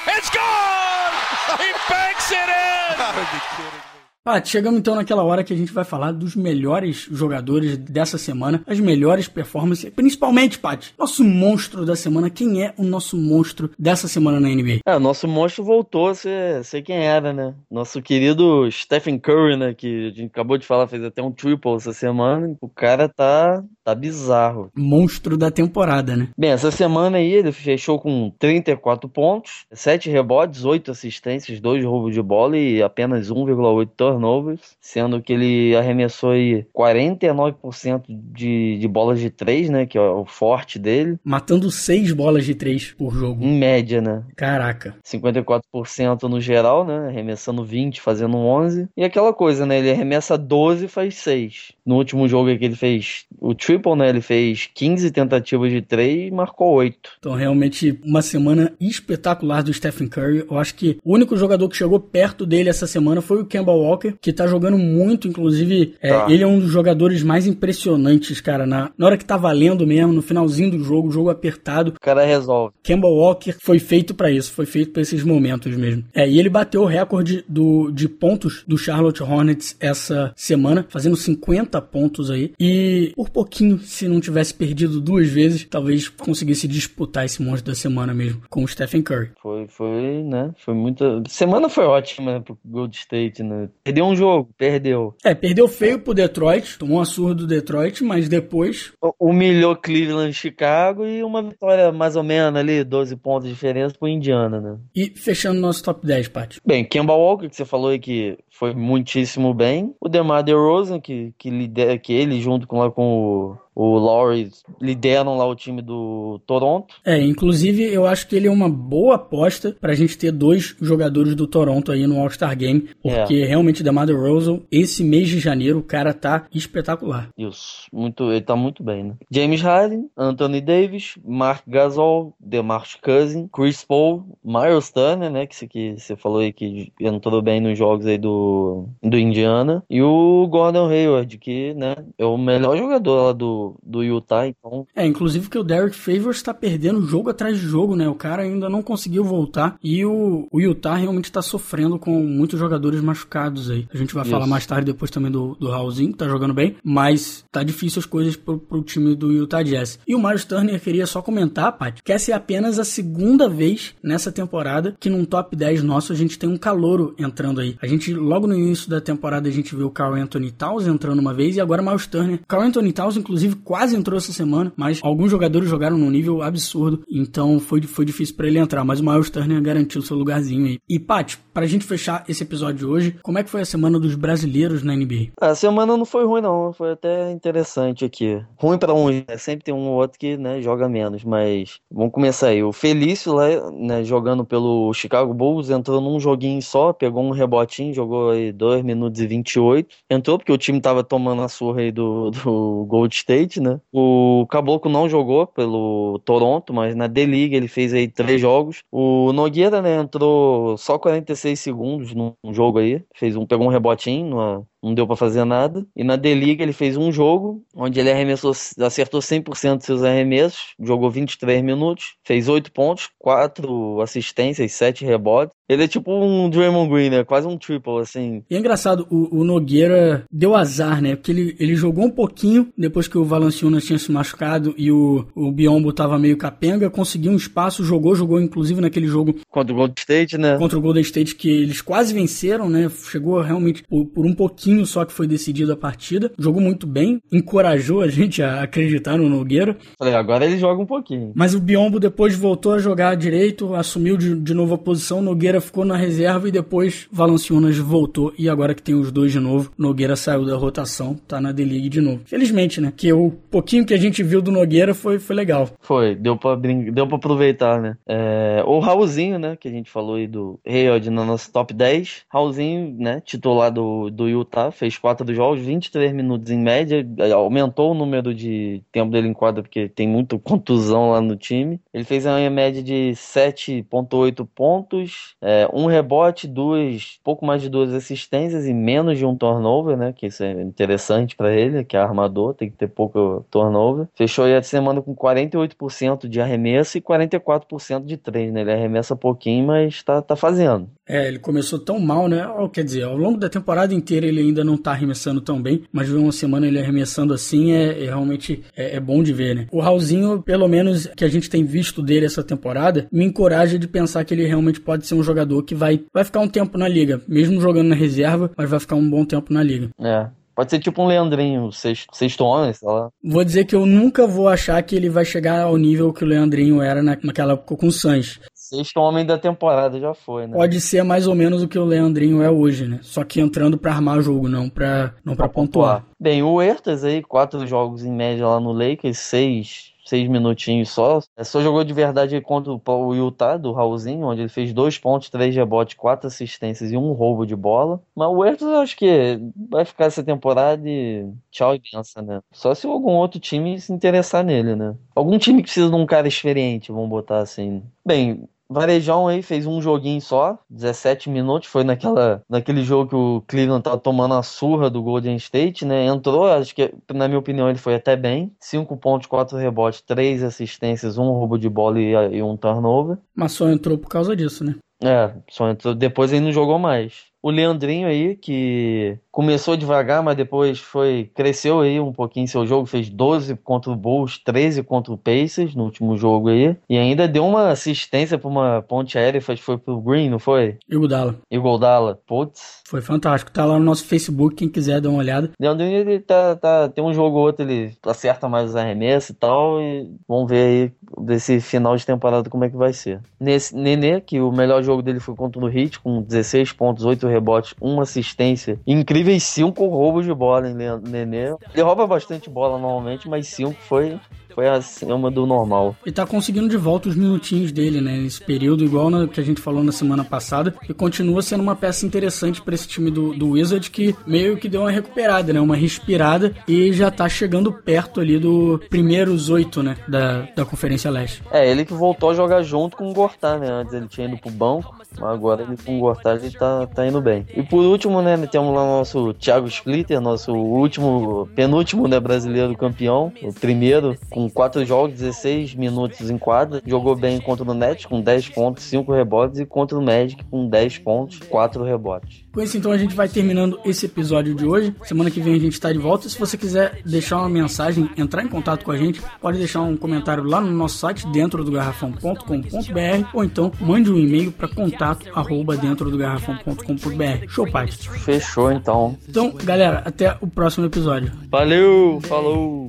It's 0.08 0.28
gone! 0.28 1.14
He 1.62 1.70
banks 1.88 2.32
it 2.32 2.48
in! 2.48 3.82
Ah, 4.30 4.44
chegamos 4.44 4.78
então 4.78 4.94
naquela 4.94 5.24
hora 5.24 5.42
que 5.42 5.54
a 5.54 5.56
gente 5.56 5.72
vai 5.72 5.84
falar 5.84 6.12
dos 6.12 6.36
melhores 6.36 7.08
jogadores 7.10 7.78
dessa 7.78 8.18
semana, 8.18 8.62
as 8.66 8.78
melhores 8.78 9.26
performances, 9.26 9.88
principalmente, 9.88 10.58
Pat, 10.58 10.90
nosso 10.98 11.24
monstro 11.24 11.86
da 11.86 11.96
semana. 11.96 12.28
Quem 12.28 12.62
é 12.62 12.74
o 12.76 12.82
nosso 12.82 13.16
monstro 13.16 13.70
dessa 13.78 14.06
semana 14.06 14.38
na 14.38 14.50
NBA? 14.50 14.80
É, 14.84 14.94
o 14.94 15.00
nosso 15.00 15.26
monstro 15.26 15.64
voltou 15.64 16.08
a 16.08 16.14
ser, 16.14 16.62
ser 16.62 16.82
quem 16.82 16.98
era, 16.98 17.32
né? 17.32 17.54
Nosso 17.70 18.02
querido 18.02 18.70
Stephen 18.70 19.18
Curry, 19.18 19.56
né? 19.56 19.72
Que 19.72 20.08
a 20.08 20.10
gente 20.10 20.26
acabou 20.26 20.58
de 20.58 20.66
falar, 20.66 20.86
fez 20.88 21.02
até 21.02 21.22
um 21.22 21.32
triple 21.32 21.76
essa 21.76 21.94
semana. 21.94 22.54
O 22.60 22.68
cara 22.68 23.08
tá, 23.08 23.64
tá 23.82 23.94
bizarro. 23.94 24.70
Monstro 24.76 25.38
da 25.38 25.50
temporada, 25.50 26.14
né? 26.14 26.28
Bem, 26.36 26.50
essa 26.50 26.70
semana 26.70 27.16
aí 27.16 27.32
ele 27.32 27.50
fechou 27.50 27.98
com 27.98 28.30
34 28.38 29.08
pontos, 29.08 29.64
7 29.72 30.10
rebotes, 30.10 30.66
8 30.66 30.90
assistências, 30.90 31.60
2 31.60 31.82
roubos 31.82 32.12
de 32.12 32.20
bola 32.20 32.58
e 32.58 32.82
apenas 32.82 33.30
1,8 33.30 33.88
turnovers 33.96 34.17
turnovers, 34.18 34.76
sendo 34.80 35.22
que 35.22 35.32
ele 35.32 35.76
arremessou 35.76 36.30
aí 36.30 36.66
49% 36.76 38.02
de, 38.08 38.78
de 38.78 38.88
bolas 38.88 39.20
de 39.20 39.30
três, 39.30 39.70
né? 39.70 39.86
Que 39.86 39.96
é 39.96 40.00
o 40.00 40.24
forte 40.24 40.78
dele. 40.78 41.18
Matando 41.24 41.70
seis 41.70 42.12
bolas 42.12 42.44
de 42.44 42.54
três 42.54 42.92
por 42.92 43.14
jogo. 43.14 43.42
Em 43.42 43.56
média, 43.56 44.00
né? 44.00 44.24
Caraca. 44.36 44.96
54% 45.04 46.24
no 46.24 46.40
geral, 46.40 46.84
né? 46.84 47.08
Arremessando 47.08 47.64
20, 47.64 48.00
fazendo 48.00 48.36
11. 48.36 48.88
E 48.96 49.04
aquela 49.04 49.32
coisa, 49.32 49.64
né? 49.64 49.78
Ele 49.78 49.90
arremessa 49.90 50.36
12 50.36 50.86
e 50.86 50.88
faz 50.88 51.14
6. 51.16 51.72
No 51.86 51.96
último 51.96 52.28
jogo 52.28 52.56
que 52.58 52.64
ele 52.64 52.76
fez 52.76 53.24
o 53.40 53.54
triple, 53.54 53.94
né? 53.94 54.08
Ele 54.08 54.20
fez 54.20 54.68
15 54.74 55.10
tentativas 55.10 55.70
de 55.70 55.80
3 55.80 56.28
e 56.28 56.30
marcou 56.30 56.72
8. 56.74 57.10
Então, 57.18 57.34
realmente, 57.34 57.98
uma 58.04 58.22
semana 58.22 58.72
espetacular 58.80 59.62
do 59.62 59.72
Stephen 59.72 60.08
Curry. 60.08 60.46
Eu 60.50 60.58
acho 60.58 60.74
que 60.74 60.98
o 61.04 61.14
único 61.14 61.36
jogador 61.36 61.68
que 61.68 61.76
chegou 61.76 62.00
perto 62.00 62.44
dele 62.44 62.68
essa 62.68 62.86
semana 62.86 63.20
foi 63.20 63.40
o 63.40 63.46
Kemba 63.46 63.72
Walker 63.72 64.07
Walker, 64.08 64.18
que 64.20 64.32
tá 64.32 64.46
jogando 64.46 64.78
muito, 64.78 65.28
inclusive, 65.28 65.94
é, 66.00 66.10
tá. 66.10 66.26
ele 66.28 66.42
é 66.42 66.46
um 66.46 66.58
dos 66.58 66.70
jogadores 66.70 67.22
mais 67.22 67.46
impressionantes, 67.46 68.40
cara, 68.40 68.66
na, 68.66 68.90
na 68.96 69.06
hora 69.06 69.16
que 69.16 69.24
tá 69.24 69.36
valendo 69.36 69.86
mesmo, 69.86 70.12
no 70.12 70.22
finalzinho 70.22 70.70
do 70.70 70.82
jogo, 70.82 71.10
jogo 71.10 71.30
apertado. 71.30 71.92
O 71.96 72.00
cara 72.00 72.24
resolve. 72.24 72.74
Kemba 72.82 73.08
Walker 73.08 73.54
foi 73.60 73.78
feito 73.78 74.14
para 74.14 74.30
isso, 74.30 74.52
foi 74.52 74.66
feito 74.66 74.92
para 74.92 75.02
esses 75.02 75.22
momentos 75.22 75.74
mesmo. 75.76 76.04
É, 76.14 76.28
e 76.28 76.38
ele 76.38 76.48
bateu 76.48 76.82
o 76.82 76.86
recorde 76.86 77.44
do, 77.48 77.90
de 77.90 78.08
pontos 78.08 78.64
do 78.66 78.78
Charlotte 78.78 79.22
Hornets 79.22 79.76
essa 79.80 80.32
semana, 80.36 80.86
fazendo 80.88 81.16
50 81.16 81.80
pontos 81.82 82.30
aí. 82.30 82.52
E 82.58 83.12
por 83.14 83.30
pouquinho, 83.30 83.78
se 83.78 84.08
não 84.08 84.20
tivesse 84.20 84.54
perdido 84.54 85.00
duas 85.00 85.28
vezes, 85.28 85.64
talvez 85.64 86.08
conseguisse 86.08 86.66
disputar 86.66 87.24
esse 87.24 87.42
monstro 87.42 87.72
da 87.72 87.74
semana 87.74 88.14
mesmo 88.14 88.42
com 88.48 88.64
o 88.64 88.68
Stephen 88.68 89.02
Curry. 89.02 89.30
Foi, 89.40 89.66
foi, 89.68 90.22
né? 90.22 90.52
Foi 90.58 90.74
muita. 90.74 91.22
Semana 91.28 91.68
foi 91.68 91.84
ótima 91.84 92.40
pro 92.40 92.58
Gold 92.64 92.96
State, 92.96 93.42
né? 93.42 93.68
Perdeu 93.88 94.04
um 94.04 94.14
jogo, 94.14 94.50
perdeu. 94.58 95.14
É, 95.24 95.34
perdeu 95.34 95.66
feio 95.66 95.98
pro 95.98 96.12
Detroit, 96.12 96.78
tomou 96.78 96.98
uma 96.98 97.06
surra 97.06 97.34
do 97.34 97.46
Detroit, 97.46 98.04
mas 98.04 98.28
depois. 98.28 98.92
Humilhou 99.18 99.74
Cleveland 99.74 100.34
Chicago 100.34 101.06
e 101.06 101.24
uma 101.24 101.42
vitória 101.42 101.90
mais 101.90 102.14
ou 102.14 102.22
menos 102.22 102.60
ali, 102.60 102.84
12 102.84 103.16
pontos 103.16 103.48
de 103.48 103.54
diferença 103.54 103.94
pro 103.98 104.06
Indiana, 104.06 104.60
né? 104.60 104.76
E 104.94 105.10
fechando 105.16 105.58
nosso 105.58 105.82
top 105.82 106.06
10, 106.06 106.28
Paty. 106.28 106.60
Bem, 106.66 106.84
Kemba 106.84 107.14
Walker, 107.14 107.48
que 107.48 107.56
você 107.56 107.64
falou 107.64 107.88
aí 107.88 107.98
que 107.98 108.36
foi 108.50 108.74
muitíssimo 108.74 109.54
bem. 109.54 109.94
O 109.98 110.08
DeMar 110.08 110.42
DeRozan, 110.42 111.00
que, 111.00 111.32
que, 111.38 111.48
lidera, 111.48 111.98
que 111.98 112.12
ele 112.12 112.42
junto 112.42 112.66
com, 112.66 112.80
lá, 112.80 112.90
com 112.90 113.02
o 113.02 113.56
o 113.78 113.96
Lowry 113.96 114.50
lideram 114.82 115.36
lá 115.36 115.46
o 115.46 115.54
time 115.54 115.80
do 115.80 116.40
Toronto. 116.44 116.96
É, 117.04 117.16
inclusive 117.16 117.84
eu 117.84 118.06
acho 118.06 118.26
que 118.26 118.34
ele 118.34 118.48
é 118.48 118.50
uma 118.50 118.68
boa 118.68 119.14
aposta 119.14 119.76
pra 119.80 119.94
gente 119.94 120.18
ter 120.18 120.32
dois 120.32 120.74
jogadores 120.80 121.36
do 121.36 121.46
Toronto 121.46 121.92
aí 121.92 122.04
no 122.04 122.20
All-Star 122.20 122.56
Game, 122.58 122.88
porque 123.00 123.36
é. 123.36 123.46
realmente 123.46 123.84
DeMar 123.84 124.04
DeRozan, 124.04 124.62
esse 124.68 125.04
mês 125.04 125.28
de 125.28 125.38
janeiro, 125.38 125.78
o 125.78 125.82
cara 125.82 126.12
tá 126.12 126.46
espetacular. 126.52 127.28
Isso, 127.38 127.86
muito, 127.92 128.32
ele 128.32 128.40
tá 128.40 128.56
muito 128.56 128.82
bem, 128.82 129.04
né? 129.04 129.14
James 129.30 129.62
Harden, 129.62 130.10
Anthony 130.16 130.60
Davis, 130.60 131.14
Mark 131.24 131.62
Gasol, 131.68 132.34
DeMarcus 132.40 132.96
Cousins, 133.00 133.48
Chris 133.52 133.84
Paul, 133.84 134.24
Miles 134.44 134.90
Turner, 134.90 135.30
né, 135.30 135.46
que 135.46 135.54
você, 135.54 135.68
que 135.68 135.94
você 135.96 136.16
falou 136.16 136.40
aí 136.40 136.52
que 136.52 136.92
entrou 137.00 137.40
bem 137.40 137.60
nos 137.60 137.78
jogos 137.78 138.06
aí 138.06 138.18
do, 138.18 138.86
do 139.00 139.16
Indiana, 139.16 139.84
e 139.88 140.02
o 140.02 140.48
Gordon 140.50 140.88
Hayward, 140.88 141.38
que, 141.38 141.74
né, 141.74 141.94
é 142.18 142.24
o 142.24 142.36
melhor 142.36 142.76
jogador 142.76 143.26
lá 143.26 143.32
do 143.32 143.67
do, 143.84 144.02
Utah, 144.02 144.46
então. 144.46 144.86
É, 144.94 145.06
inclusive 145.06 145.48
que 145.48 145.58
o 145.58 145.64
Derek 145.64 145.96
Favors 145.96 146.36
está 146.36 146.54
perdendo 146.54 147.06
jogo 147.06 147.30
atrás 147.30 147.58
de 147.58 147.66
jogo, 147.66 147.96
né? 147.96 148.08
O 148.08 148.14
cara 148.14 148.42
ainda 148.42 148.68
não 148.68 148.82
conseguiu 148.82 149.24
voltar 149.24 149.76
e 149.82 150.04
o, 150.04 150.46
o 150.50 150.60
Utah 150.60 150.94
realmente 150.94 151.26
está 151.26 151.42
sofrendo 151.42 151.98
com 151.98 152.22
muitos 152.22 152.58
jogadores 152.58 153.00
machucados 153.00 153.70
aí. 153.70 153.86
A 153.92 153.96
gente 153.96 154.14
vai 154.14 154.22
Isso. 154.22 154.30
falar 154.30 154.46
mais 154.46 154.66
tarde 154.66 154.86
depois 154.86 155.10
também 155.10 155.30
do, 155.30 155.54
do 155.56 155.68
Raulzinho, 155.68 156.12
que 156.12 156.18
tá 156.18 156.28
jogando 156.28 156.54
bem, 156.54 156.76
mas 156.82 157.44
tá 157.50 157.62
difícil 157.62 158.00
as 158.00 158.06
coisas 158.06 158.36
pro, 158.36 158.58
pro 158.58 158.82
time 158.82 159.14
do 159.14 159.32
Utah 159.32 159.62
Jazz. 159.62 159.98
E 160.06 160.14
o 160.14 160.22
Miles 160.22 160.44
Turner 160.44 160.80
queria 160.80 161.06
só 161.06 161.20
comentar, 161.20 161.72
Pat, 161.72 162.00
que 162.02 162.12
essa 162.12 162.32
é 162.32 162.34
apenas 162.34 162.78
a 162.78 162.84
segunda 162.84 163.48
vez 163.48 163.94
nessa 164.02 164.32
temporada 164.32 164.96
que 164.98 165.10
num 165.10 165.24
top 165.24 165.54
10 165.54 165.82
nosso 165.82 166.12
a 166.12 166.16
gente 166.16 166.38
tem 166.38 166.48
um 166.48 166.56
calouro 166.56 167.14
entrando 167.18 167.60
aí. 167.60 167.76
A 167.80 167.86
gente, 167.86 168.12
logo 168.12 168.46
no 168.46 168.54
início 168.54 168.88
da 168.88 169.00
temporada, 169.00 169.48
a 169.48 169.52
gente 169.52 169.74
viu 169.74 169.86
o 169.86 169.90
Carl 169.90 170.14
Anthony 170.14 170.50
Towns 170.50 170.86
entrando 170.86 171.18
uma 171.18 171.34
vez 171.34 171.56
e 171.56 171.60
agora 171.60 171.82
Miles 171.82 172.06
Turner. 172.06 172.40
Carl 172.46 172.62
Anthony 172.62 172.92
Towns, 172.92 173.16
inclusive, 173.16 173.56
quase 173.64 173.96
entrou 173.96 174.16
essa 174.16 174.32
semana, 174.32 174.72
mas 174.76 175.00
alguns 175.02 175.30
jogadores 175.30 175.68
jogaram 175.68 175.98
num 175.98 176.10
nível 176.10 176.42
absurdo, 176.42 177.02
então 177.10 177.58
foi, 177.58 177.82
foi 177.82 178.04
difícil 178.04 178.36
para 178.36 178.46
ele 178.46 178.58
entrar, 178.58 178.84
mas 178.84 179.00
o 179.00 179.04
Miles 179.04 179.30
Turner 179.30 179.62
garantiu 179.62 180.02
seu 180.02 180.16
lugarzinho 180.16 180.66
aí. 180.66 180.78
E, 180.88 180.98
Paty, 180.98 181.38
pra 181.52 181.66
gente 181.66 181.84
fechar 181.84 182.24
esse 182.28 182.42
episódio 182.42 182.78
de 182.78 182.86
hoje, 182.86 183.18
como 183.22 183.38
é 183.38 183.42
que 183.42 183.50
foi 183.50 183.60
a 183.60 183.66
semana 183.66 183.98
dos 183.98 184.14
brasileiros 184.14 184.82
na 184.82 184.94
NBA? 184.94 185.32
A 185.40 185.54
semana 185.54 185.96
não 185.96 186.04
foi 186.04 186.24
ruim 186.24 186.40
não, 186.40 186.72
foi 186.72 186.92
até 186.92 187.30
interessante 187.32 188.04
aqui. 188.04 188.40
Ruim 188.56 188.78
para 188.78 188.94
uns, 188.94 189.24
né? 189.26 189.36
sempre 189.36 189.64
tem 189.64 189.74
um 189.74 189.88
ou 189.88 190.00
outro 190.00 190.18
que, 190.18 190.36
né, 190.36 190.60
joga 190.60 190.88
menos, 190.88 191.24
mas 191.24 191.80
vamos 191.90 192.12
começar 192.12 192.48
aí. 192.48 192.62
O 192.62 192.72
Felício 192.72 193.32
lá, 193.32 193.70
né, 193.72 194.04
jogando 194.04 194.44
pelo 194.44 194.92
Chicago 194.92 195.32
Bulls, 195.34 195.70
entrou 195.70 196.00
num 196.00 196.20
joguinho 196.20 196.62
só, 196.62 196.92
pegou 196.92 197.22
um 197.22 197.30
rebotinho, 197.30 197.94
jogou 197.94 198.30
aí 198.30 198.52
2 198.52 198.82
minutos 198.82 199.20
e 199.20 199.26
28. 199.26 199.88
Entrou 200.10 200.38
porque 200.38 200.52
o 200.52 200.58
time 200.58 200.80
tava 200.80 201.02
tomando 201.02 201.42
a 201.42 201.48
surra 201.48 201.80
aí 201.80 201.92
do, 201.92 202.30
do 202.30 202.84
Gold 202.86 203.14
State, 203.14 203.37
Né? 203.60 203.80
O 203.92 204.46
Caboclo 204.50 204.90
não 204.90 205.08
jogou 205.08 205.46
pelo 205.46 206.20
Toronto, 206.24 206.72
mas 206.72 206.94
na 206.94 207.06
D-League 207.06 207.54
ele 207.54 207.68
fez 207.68 207.92
aí 207.94 208.08
três 208.08 208.40
jogos. 208.40 208.82
O 208.90 209.32
Nogueira, 209.32 209.80
né, 209.80 209.96
entrou 209.96 210.76
só 210.76 210.98
46 210.98 211.58
segundos 211.58 212.14
num 212.14 212.34
jogo 212.50 212.78
aí, 212.78 213.02
fez 213.14 213.36
um, 213.36 213.46
pegou 213.46 213.66
um 213.66 213.70
rebotinho 213.70 214.28
numa, 214.30 214.66
não 214.82 214.94
deu 214.94 215.06
para 215.06 215.16
fazer 215.16 215.44
nada. 215.44 215.86
E 215.96 216.04
na 216.04 216.16
D-League 216.16 216.62
ele 216.62 216.72
fez 216.72 216.96
um 216.96 217.12
jogo 217.12 217.62
onde 217.74 217.98
ele 217.98 218.10
arremessou, 218.10 218.52
acertou 218.80 219.20
100% 219.20 219.76
dos 219.76 219.86
seus 219.86 220.02
arremessos, 220.02 220.74
jogou 220.80 221.10
23 221.10 221.62
minutos, 221.62 222.14
fez 222.24 222.48
8 222.48 222.72
pontos, 222.72 223.10
4 223.18 224.00
assistências, 224.00 224.72
7 224.72 225.04
rebotes. 225.04 225.52
Ele 225.68 225.84
é 225.84 225.88
tipo 225.88 226.10
um 226.10 226.48
Draymond 226.48 226.90
Green, 226.90 227.10
né? 227.10 227.24
Quase 227.24 227.46
um 227.46 227.58
triple, 227.58 227.98
assim. 228.00 228.42
E 228.48 228.56
é 228.56 228.58
engraçado, 228.58 229.06
o, 229.10 229.40
o 229.40 229.44
Nogueira 229.44 230.24
deu 230.32 230.56
azar, 230.56 231.02
né? 231.02 231.14
Porque 231.14 231.30
ele, 231.30 231.56
ele 231.60 231.74
jogou 231.74 232.06
um 232.06 232.10
pouquinho 232.10 232.72
depois 232.76 233.06
que 233.06 233.18
o 233.18 233.24
Valanciunas 233.24 233.84
tinha 233.84 233.98
se 233.98 234.10
machucado 234.10 234.74
e 234.78 234.90
o, 234.90 235.26
o 235.34 235.52
Biombo 235.52 235.92
tava 235.92 236.18
meio 236.18 236.38
capenga, 236.38 236.88
conseguiu 236.88 237.32
um 237.32 237.36
espaço, 237.36 237.84
jogou, 237.84 238.14
jogou 238.14 238.40
inclusive 238.40 238.80
naquele 238.80 239.06
jogo... 239.06 239.34
Contra 239.50 239.74
o 239.74 239.76
Golden 239.76 239.94
State, 239.98 240.38
né? 240.38 240.56
Contra 240.56 240.78
o 240.78 240.80
Golden 240.80 241.02
State, 241.02 241.34
que 241.34 241.50
eles 241.50 241.82
quase 241.82 242.14
venceram, 242.14 242.70
né? 242.70 242.88
Chegou 243.10 243.38
realmente 243.42 243.82
por, 243.82 244.06
por 244.06 244.24
um 244.24 244.34
pouquinho 244.34 244.67
só 244.86 245.04
que 245.04 245.12
foi 245.12 245.26
decidido 245.26 245.72
a 245.72 245.76
partida. 245.76 246.32
Jogou 246.38 246.60
muito 246.60 246.86
bem, 246.86 247.20
encorajou 247.30 248.00
a 248.00 248.08
gente 248.08 248.42
a 248.42 248.62
acreditar 248.62 249.16
no 249.16 249.28
Nogueira. 249.28 249.76
Falei, 249.98 250.14
agora 250.14 250.44
ele 250.44 250.58
joga 250.58 250.82
um 250.82 250.86
pouquinho. 250.86 251.32
Mas 251.34 251.54
o 251.54 251.60
Biombo 251.60 252.00
depois 252.00 252.34
voltou 252.34 252.72
a 252.72 252.78
jogar 252.78 253.14
direito, 253.16 253.74
assumiu 253.74 254.16
de, 254.16 254.34
de 254.34 254.54
novo 254.54 254.74
a 254.74 254.78
posição, 254.78 255.22
Nogueira 255.22 255.60
ficou 255.60 255.84
na 255.84 255.96
reserva 255.96 256.48
e 256.48 256.52
depois 256.52 257.08
Valanciunas 257.10 257.76
voltou. 257.78 258.32
E 258.38 258.48
agora 258.48 258.74
que 258.74 258.82
tem 258.82 258.94
os 258.94 259.10
dois 259.10 259.32
de 259.32 259.40
novo, 259.40 259.70
Nogueira 259.76 260.16
saiu 260.16 260.44
da 260.44 260.56
rotação, 260.56 261.14
tá 261.26 261.40
na 261.40 261.52
D-League 261.52 261.88
de 261.88 262.00
novo. 262.00 262.22
Felizmente, 262.24 262.80
né? 262.80 262.92
Que 262.96 263.12
o 263.12 263.30
pouquinho 263.50 263.86
que 263.86 263.94
a 263.94 263.98
gente 263.98 264.22
viu 264.22 264.40
do 264.40 264.50
Nogueira 264.50 264.94
foi, 264.94 265.18
foi 265.18 265.34
legal. 265.34 265.68
Foi, 265.80 266.14
deu 266.14 266.36
pra, 266.36 266.54
deu 266.56 267.06
pra 267.06 267.16
aproveitar, 267.16 267.80
né? 267.80 267.96
É, 268.06 268.62
o 268.66 268.78
Raulzinho, 268.78 269.38
né? 269.38 269.56
Que 269.56 269.68
a 269.68 269.70
gente 269.70 269.90
falou 269.90 270.16
aí 270.16 270.26
do 270.26 270.58
Hayward 270.66 271.10
no 271.10 271.24
nosso 271.24 271.52
top 271.52 271.72
10. 271.72 272.24
Raulzinho, 272.28 272.96
né? 272.98 273.22
Titular 273.24 273.70
do, 273.70 274.10
do 274.10 274.28
Utah, 274.28 274.57
fez 274.70 274.96
quatro 274.96 275.32
jogos, 275.34 275.60
23 275.60 276.12
minutos 276.12 276.50
em 276.50 276.58
média. 276.58 277.06
Aumentou 277.34 277.92
o 277.92 277.94
número 277.94 278.34
de 278.34 278.82
tempo 278.92 279.10
dele 279.10 279.28
em 279.28 279.32
quadra, 279.32 279.62
porque 279.62 279.88
tem 279.88 280.08
muita 280.08 280.38
contusão 280.38 281.10
lá 281.10 281.20
no 281.20 281.36
time. 281.36 281.80
Ele 281.92 282.04
fez 282.04 282.26
uma 282.26 282.48
média 282.50 282.82
de 282.82 283.12
7,8 283.14 284.46
pontos, 284.54 285.34
é, 285.40 285.68
um 285.72 285.86
rebote, 285.86 286.46
duas, 286.46 287.18
pouco 287.22 287.44
mais 287.44 287.62
de 287.62 287.68
duas 287.68 287.92
assistências 287.92 288.66
e 288.66 288.74
menos 288.74 289.18
de 289.18 289.24
um 289.24 289.36
turnover, 289.36 289.96
né? 289.96 290.12
Que 290.12 290.26
isso 290.26 290.42
é 290.42 290.62
interessante 290.62 291.36
para 291.36 291.54
ele, 291.54 291.84
que 291.84 291.96
é 291.96 292.00
armador, 292.00 292.54
tem 292.54 292.70
que 292.70 292.76
ter 292.76 292.88
pouco 292.88 293.44
turnover. 293.50 294.06
Fechou 294.14 294.44
aí 294.44 294.54
a 294.54 294.62
semana 294.62 295.02
com 295.02 295.14
48% 295.14 296.28
de 296.28 296.40
arremesso 296.40 296.98
e 296.98 297.00
44% 297.00 298.04
de 298.04 298.16
três, 298.16 298.52
né? 298.52 298.60
Ele 298.60 298.72
arremessa 298.72 299.16
pouquinho, 299.16 299.66
mas 299.66 300.02
tá, 300.02 300.22
tá 300.22 300.36
fazendo. 300.36 300.88
É, 301.06 301.26
ele 301.26 301.38
começou 301.38 301.78
tão 301.78 301.98
mal, 301.98 302.28
né? 302.28 302.46
Quer 302.72 302.84
dizer, 302.84 303.04
ao 303.04 303.16
longo 303.16 303.38
da 303.38 303.48
temporada 303.48 303.94
inteira 303.94 304.26
ele 304.26 304.42
ainda 304.48 304.64
não 304.64 304.76
tá 304.76 304.92
arremessando 304.92 305.40
tão 305.40 305.60
bem, 305.60 305.82
mas 305.92 306.08
ver 306.08 306.16
uma 306.16 306.32
semana 306.32 306.66
ele 306.66 306.78
arremessando 306.78 307.32
assim 307.32 307.72
é, 307.72 308.04
é 308.04 308.06
realmente 308.06 308.62
é, 308.76 308.96
é, 308.96 309.00
bom 309.00 309.22
de 309.22 309.32
ver, 309.32 309.54
né? 309.54 309.66
O 309.70 309.80
Raulzinho, 309.80 310.42
pelo 310.42 310.68
menos 310.68 311.06
que 311.16 311.24
a 311.24 311.28
gente 311.28 311.48
tem 311.48 311.64
visto 311.64 312.02
dele 312.02 312.26
essa 312.26 312.42
temporada, 312.42 313.06
me 313.12 313.24
encoraja 313.24 313.78
de 313.78 313.86
pensar 313.86 314.24
que 314.24 314.34
ele 314.34 314.46
realmente 314.46 314.80
pode 314.80 315.06
ser 315.06 315.14
um 315.14 315.22
jogador 315.22 315.62
que 315.62 315.74
vai, 315.74 316.00
vai 316.12 316.24
ficar 316.24 316.40
um 316.40 316.48
tempo 316.48 316.76
na 316.76 316.88
liga, 316.88 317.20
mesmo 317.28 317.60
jogando 317.60 317.88
na 317.88 317.94
reserva, 317.94 318.50
mas 318.56 318.68
vai 318.68 318.80
ficar 318.80 318.96
um 318.96 319.08
bom 319.08 319.24
tempo 319.24 319.52
na 319.52 319.62
liga. 319.62 319.88
É, 320.00 320.28
Pode 320.58 320.72
ser 320.72 320.80
tipo 320.80 321.00
um 321.00 321.06
Leandrinho, 321.06 321.70
sexto, 321.70 322.08
sexto 322.12 322.42
homem, 322.42 322.72
sei 322.72 322.88
lá. 322.88 323.10
Vou 323.22 323.44
dizer 323.44 323.64
que 323.64 323.76
eu 323.76 323.86
nunca 323.86 324.26
vou 324.26 324.48
achar 324.48 324.82
que 324.82 324.96
ele 324.96 325.08
vai 325.08 325.24
chegar 325.24 325.62
ao 325.62 325.76
nível 325.76 326.12
que 326.12 326.24
o 326.24 326.26
Leandrinho 326.26 326.82
era 326.82 327.00
naquela 327.00 327.52
época 327.52 327.76
com 327.76 327.86
o 327.86 327.92
Sanches. 327.92 328.40
Sexto 328.68 329.00
homem 329.00 329.24
da 329.24 329.38
temporada 329.38 329.98
já 329.98 330.12
foi, 330.12 330.46
né? 330.46 330.54
Pode 330.54 330.78
ser 330.80 331.02
mais 331.02 331.26
ou 331.26 331.34
menos 331.34 331.62
o 331.62 331.68
que 331.68 331.78
o 331.78 331.84
Leandrinho 331.84 332.42
é 332.42 332.50
hoje, 332.50 332.86
né? 332.86 333.00
Só 333.02 333.24
que 333.24 333.40
entrando 333.40 333.78
para 333.78 333.92
armar 333.92 334.20
jogo, 334.20 334.46
não 334.46 334.68
para 334.68 335.14
não 335.24 335.34
pra, 335.34 335.46
pra 335.46 335.54
pontuar. 335.54 336.00
pontuar. 336.00 336.14
Bem, 336.20 336.42
o 336.42 336.60
Ertas 336.60 337.02
aí, 337.02 337.22
quatro 337.22 337.66
jogos 337.66 338.04
em 338.04 338.12
média 338.12 338.46
lá 338.46 338.60
no 338.60 338.72
Lakers, 338.72 339.18
seis 339.18 339.94
seis 340.08 340.26
minutinhos 340.26 340.88
só. 340.88 341.20
É, 341.36 341.44
só 341.44 341.60
jogou 341.60 341.84
de 341.84 341.92
verdade 341.92 342.40
contra 342.40 342.72
o 342.72 343.14
Utah, 343.14 343.58
do 343.58 343.72
Raulzinho, 343.72 344.26
onde 344.26 344.40
ele 344.40 344.48
fez 344.48 344.72
dois 344.72 344.98
pontos, 344.98 345.28
três 345.28 345.54
rebotes, 345.54 345.96
quatro 345.96 346.26
assistências 346.26 346.90
e 346.90 346.96
um 346.96 347.12
roubo 347.12 347.44
de 347.44 347.54
bola. 347.54 348.00
Mas 348.16 348.28
o 348.28 348.44
Ertas 348.44 348.68
eu 348.68 348.76
acho 348.78 348.96
que 348.96 349.38
vai 349.68 349.84
ficar 349.84 350.06
essa 350.06 350.22
temporada 350.22 350.88
e 350.88 351.26
tchau 351.50 351.74
e 351.74 351.82
benção, 351.92 352.22
né? 352.22 352.40
Só 352.50 352.74
se 352.74 352.86
algum 352.86 353.12
outro 353.12 353.38
time 353.38 353.78
se 353.78 353.92
interessar 353.92 354.42
nele, 354.42 354.74
né? 354.74 354.94
Algum 355.14 355.36
time 355.38 355.58
que 355.58 355.64
precisa 355.64 355.90
de 355.90 355.94
um 355.94 356.06
cara 356.06 356.26
experiente, 356.26 356.90
vamos 356.90 357.10
botar 357.10 357.40
assim. 357.40 357.82
Bem, 358.04 358.48
Varejão 358.70 359.26
aí 359.26 359.42
fez 359.42 359.66
um 359.66 359.80
joguinho 359.80 360.20
só, 360.20 360.58
17 360.68 361.30
minutos, 361.30 361.68
foi 361.68 361.84
naquela, 361.84 362.42
naquele 362.48 362.82
jogo 362.82 363.08
que 363.08 363.16
o 363.16 363.42
Cleveland 363.46 363.82
tava 363.82 363.96
tomando 363.98 364.34
a 364.34 364.42
surra 364.42 364.90
do 364.90 365.02
Golden 365.02 365.36
State, 365.36 365.86
né? 365.86 366.04
Entrou, 366.06 366.46
acho 366.46 366.74
que 366.74 366.92
na 367.12 367.26
minha 367.26 367.38
opinião 367.38 367.68
ele 367.68 367.78
foi 367.78 367.94
até 367.94 368.14
bem. 368.14 368.54
5 368.60 368.94
pontos, 368.98 369.26
4 369.26 369.56
rebotes, 369.56 370.02
3 370.02 370.42
assistências, 370.42 371.16
um 371.16 371.30
roubo 371.30 371.58
de 371.58 371.68
bola 371.68 371.98
e, 371.98 372.12
e 372.36 372.42
um 372.42 372.56
turnover. 372.56 373.16
Mas 373.34 373.52
só 373.52 373.70
entrou 373.70 373.96
por 373.96 374.08
causa 374.08 374.36
disso, 374.36 374.64
né? 374.64 374.76
É, 375.02 375.32
só 375.48 375.70
entrou, 375.70 375.94
depois 375.94 376.32
ele 376.32 376.44
não 376.44 376.52
jogou 376.52 376.78
mais. 376.78 377.28
O 377.40 377.50
Leandrinho 377.50 378.08
aí, 378.08 378.34
que 378.34 379.16
começou 379.38 379.76
devagar, 379.76 380.20
mas 380.20 380.36
depois 380.36 380.80
foi 380.80 381.30
cresceu 381.32 381.78
aí 381.78 382.00
um 382.00 382.12
pouquinho 382.12 382.48
seu 382.48 382.66
jogo, 382.66 382.86
fez 382.86 383.08
12 383.08 383.54
contra 383.62 383.88
o 383.92 383.94
Bulls, 383.94 384.36
13 384.44 384.82
contra 384.82 385.12
o 385.12 385.16
Pacers 385.16 385.76
no 385.76 385.84
último 385.84 386.16
jogo 386.16 386.48
aí, 386.48 386.76
e 386.90 386.98
ainda 386.98 387.28
deu 387.28 387.46
uma 387.46 387.68
assistência 387.68 388.36
para 388.36 388.48
uma 388.48 388.82
ponte 388.82 389.16
aérea, 389.16 389.40
foi, 389.40 389.56
foi 389.56 389.78
pro 389.78 390.00
Green, 390.00 390.28
não 390.28 390.40
foi? 390.40 390.76
Iguodala. 390.90 391.36
Iguodala, 391.48 392.20
putz. 392.26 392.82
Foi 392.84 393.00
fantástico, 393.00 393.52
tá 393.52 393.64
lá 393.64 393.78
no 393.78 393.84
nosso 393.84 394.04
Facebook, 394.06 394.56
quem 394.56 394.68
quiser 394.68 395.00
dar 395.00 395.08
uma 395.08 395.20
olhada. 395.20 395.52
Leandrinho, 395.60 395.98
ele 395.98 396.18
tá, 396.18 396.56
tá 396.56 396.88
tem 396.88 397.04
um 397.04 397.14
jogo 397.14 397.36
ou 397.36 397.44
outro, 397.44 397.64
ele 397.64 397.92
acerta 398.06 398.48
mais 398.48 398.70
os 398.70 398.74
arremessos 398.74 399.30
e 399.30 399.34
tal, 399.34 399.80
e 399.80 400.10
vamos 400.26 400.50
ver 400.50 400.66
aí 400.66 400.92
desse 401.24 401.60
final 401.60 401.96
de 401.96 402.04
temporada 402.04 402.50
como 402.50 402.64
é 402.64 402.68
que 402.68 402.76
vai 402.76 402.92
ser. 402.92 403.20
Nesse 403.38 403.76
Nenê, 403.76 404.20
que 404.20 404.40
o 404.40 404.50
melhor 404.50 404.82
jogo 404.82 405.00
dele 405.00 405.20
foi 405.20 405.36
contra 405.36 405.64
o 405.64 405.68
Heat, 405.68 406.00
com 406.00 406.22
16 406.22 406.72
pontos, 406.72 407.04
8 407.04 407.24
rebotes, 407.28 407.72
uma 407.80 408.02
assistência. 408.02 408.80
Incríveis 409.28 409.42
5 409.44 409.86
roubos 409.88 410.24
de 410.24 410.32
bola 410.32 410.70
em 410.70 410.74
Nenê. 410.74 411.54
Ele 411.74 411.82
rouba 411.82 412.06
bastante 412.06 412.48
bola 412.48 412.78
normalmente, 412.78 413.28
mas 413.28 413.46
5 413.48 413.74
foi 413.82 414.18
foi 414.58 414.68
acima 414.68 415.30
do 415.30 415.46
normal. 415.46 415.94
E 416.04 416.10
tá 416.10 416.26
conseguindo 416.26 416.68
de 416.68 416.76
volta 416.76 417.08
os 417.08 417.14
minutinhos 417.14 417.70
dele, 417.70 418.00
né? 418.00 418.18
Nesse 418.18 418.42
período, 418.42 418.84
igual 418.84 419.08
no, 419.08 419.28
que 419.28 419.40
a 419.40 419.44
gente 419.44 419.60
falou 419.60 419.84
na 419.84 419.92
semana 419.92 420.24
passada. 420.24 420.74
E 420.88 420.92
continua 420.92 421.42
sendo 421.42 421.62
uma 421.62 421.76
peça 421.76 422.04
interessante 422.04 422.60
para 422.60 422.74
esse 422.74 422.88
time 422.88 423.08
do, 423.08 423.32
do 423.32 423.50
Wizard, 423.50 423.88
que 423.88 424.16
meio 424.26 424.56
que 424.56 424.68
deu 424.68 424.80
uma 424.80 424.90
recuperada, 424.90 425.52
né? 425.52 425.60
Uma 425.60 425.76
respirada 425.76 426.52
e 426.66 426.92
já 426.92 427.08
tá 427.08 427.28
chegando 427.28 427.72
perto 427.72 428.20
ali 428.20 428.36
do 428.36 428.80
primeiros 428.90 429.48
oito, 429.48 429.80
né? 429.80 429.96
Da, 430.08 430.48
da 430.56 430.64
Conferência 430.64 431.08
Leste. 431.08 431.40
É, 431.52 431.70
ele 431.70 431.84
que 431.84 431.94
voltou 431.94 432.30
a 432.30 432.34
jogar 432.34 432.62
junto 432.62 432.96
com 432.96 433.08
o 433.08 433.14
Gortar, 433.14 433.60
né? 433.60 433.70
Antes 433.70 433.94
ele 433.94 434.08
tinha 434.08 434.26
ido 434.26 434.38
pro 434.38 434.50
banco. 434.50 434.92
Mas 434.98 435.22
agora 435.22 435.62
ele 435.62 435.76
com 435.76 435.98
o 435.98 436.00
Gortar 436.00 436.36
ele 436.36 436.50
tá, 436.50 436.84
tá 436.88 437.06
indo 437.06 437.20
bem. 437.20 437.46
E 437.56 437.62
por 437.62 437.84
último, 437.84 438.20
né, 438.20 438.36
temos 438.50 438.74
lá 438.74 438.82
o 438.82 438.98
nosso 438.98 439.32
Thiago 439.34 439.68
Splitter, 439.68 440.20
nosso 440.20 440.52
último, 440.52 441.48
penúltimo, 441.54 442.08
né, 442.08 442.18
brasileiro 442.18 442.76
campeão. 442.76 443.32
O 443.40 443.52
primeiro, 443.52 444.16
com 444.28 444.47
4 444.48 444.84
jogos, 444.84 445.18
16 445.18 445.74
minutos 445.74 446.30
em 446.30 446.38
quadra. 446.38 446.82
Jogou 446.86 447.16
bem 447.16 447.40
contra 447.40 447.68
o 447.68 447.74
Nets, 447.74 448.06
com 448.06 448.20
10 448.20 448.48
pontos, 448.50 448.84
5 448.84 449.12
rebotes. 449.12 449.60
E 449.60 449.66
contra 449.66 449.98
o 449.98 450.02
Magic, 450.02 450.44
com 450.44 450.68
10 450.68 450.98
pontos, 450.98 451.38
4 451.48 451.82
rebotes. 451.84 452.44
Com 452.52 452.62
isso, 452.62 452.76
então, 452.76 452.90
a 452.90 452.98
gente 452.98 453.14
vai 453.14 453.28
terminando 453.28 453.78
esse 453.84 454.06
episódio 454.06 454.54
de 454.54 454.66
hoje. 454.66 454.94
Semana 455.04 455.30
que 455.30 455.40
vem 455.40 455.54
a 455.54 455.58
gente 455.58 455.74
está 455.74 455.92
de 455.92 455.98
volta. 455.98 456.28
Se 456.28 456.38
você 456.38 456.56
quiser 456.56 457.00
deixar 457.04 457.38
uma 457.38 457.48
mensagem, 457.48 458.08
entrar 458.16 458.42
em 458.42 458.48
contato 458.48 458.84
com 458.84 458.90
a 458.90 458.96
gente, 458.96 459.22
pode 459.40 459.58
deixar 459.58 459.82
um 459.82 459.96
comentário 459.96 460.42
lá 460.44 460.60
no 460.60 460.70
nosso 460.70 460.98
site, 460.98 461.26
dentro 461.28 461.64
do 461.64 461.70
garrafão.com.br, 461.70 463.28
ou 463.32 463.44
então 463.44 463.72
mande 463.80 464.10
um 464.10 464.18
e-mail 464.18 464.50
para 464.52 464.68
contato 464.68 465.26
arroba 465.34 465.76
dentro 465.76 466.10
do 466.10 466.18
garrafão.com.br. 466.18 467.46
Show, 467.48 467.70
pai. 467.70 467.88
Fechou, 467.88 468.72
então. 468.72 469.16
Então, 469.28 469.52
galera, 469.52 470.02
até 470.04 470.36
o 470.40 470.46
próximo 470.46 470.86
episódio. 470.86 471.32
Valeu, 471.50 472.20
falou. 472.22 472.88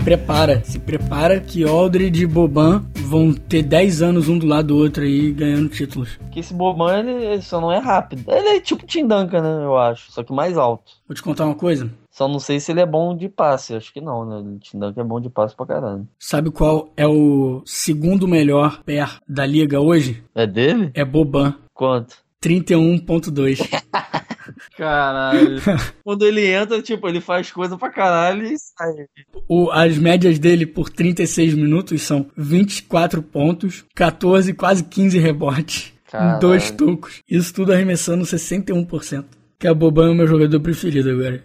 prepara, 0.00 0.62
se 0.64 0.78
prepara 0.78 1.40
que 1.40 1.64
Aldridge 1.64 2.22
e 2.22 2.26
Boban 2.26 2.84
vão 2.94 3.32
ter 3.32 3.62
10 3.62 4.02
anos 4.02 4.28
um 4.28 4.38
do 4.38 4.46
lado 4.46 4.68
do 4.68 4.76
outro 4.76 5.02
aí 5.02 5.32
ganhando 5.32 5.68
títulos. 5.68 6.18
Que 6.30 6.40
esse 6.40 6.54
Boban 6.54 7.00
ele, 7.00 7.42
só 7.42 7.60
não 7.60 7.72
é 7.72 7.78
rápido. 7.78 8.24
Ele 8.30 8.48
é 8.48 8.60
tipo 8.60 8.86
Tim 8.86 9.06
Duncan, 9.06 9.42
né? 9.42 9.64
Eu 9.64 9.76
acho. 9.76 10.10
Só 10.12 10.22
que 10.22 10.32
mais 10.32 10.56
alto. 10.56 10.92
Vou 11.06 11.14
te 11.14 11.22
contar 11.22 11.44
uma 11.44 11.54
coisa. 11.54 11.90
Só 12.10 12.28
não 12.28 12.38
sei 12.38 12.60
se 12.60 12.70
ele 12.72 12.80
é 12.80 12.86
bom 12.86 13.16
de 13.16 13.28
passe. 13.28 13.74
Acho 13.74 13.92
que 13.92 14.00
não, 14.00 14.24
né? 14.24 14.36
O 14.36 14.58
Tim 14.58 14.78
Duncan 14.78 15.00
é 15.00 15.04
bom 15.04 15.20
de 15.20 15.30
passe 15.30 15.56
pra 15.56 15.66
caralho. 15.66 16.06
Sabe 16.18 16.50
qual 16.50 16.90
é 16.96 17.06
o 17.06 17.62
segundo 17.64 18.28
melhor 18.28 18.82
pé 18.84 19.06
da 19.26 19.46
liga 19.46 19.80
hoje? 19.80 20.22
É 20.34 20.46
dele? 20.46 20.90
É 20.94 21.04
Boban. 21.04 21.54
Quanto? 21.74 22.16
31.2. 22.42 23.60
Caralho. 24.76 25.60
Quando 26.04 26.24
ele 26.26 26.46
entra, 26.46 26.82
tipo, 26.82 27.08
ele 27.08 27.20
faz 27.20 27.50
coisa 27.50 27.76
pra 27.76 27.90
caralho 27.90 28.44
e 28.44 28.56
sai. 28.58 29.06
O, 29.48 29.70
as 29.70 29.96
médias 29.98 30.38
dele 30.38 30.66
por 30.66 30.88
36 30.88 31.54
minutos 31.54 32.02
são 32.02 32.26
24 32.36 33.22
pontos, 33.22 33.84
14, 33.94 34.52
quase 34.54 34.84
15 34.84 35.18
rebotes, 35.18 35.92
caralho. 36.10 36.40
dois 36.40 36.70
tocos. 36.70 37.20
Isso 37.28 37.52
tudo 37.52 37.72
arremessando 37.72 38.24
61%. 38.24 39.24
Que 39.58 39.68
a 39.68 39.74
Boban 39.74 40.08
é 40.08 40.10
o 40.10 40.14
meu 40.14 40.26
jogador 40.26 40.58
preferido 40.60 41.10
agora. 41.10 41.44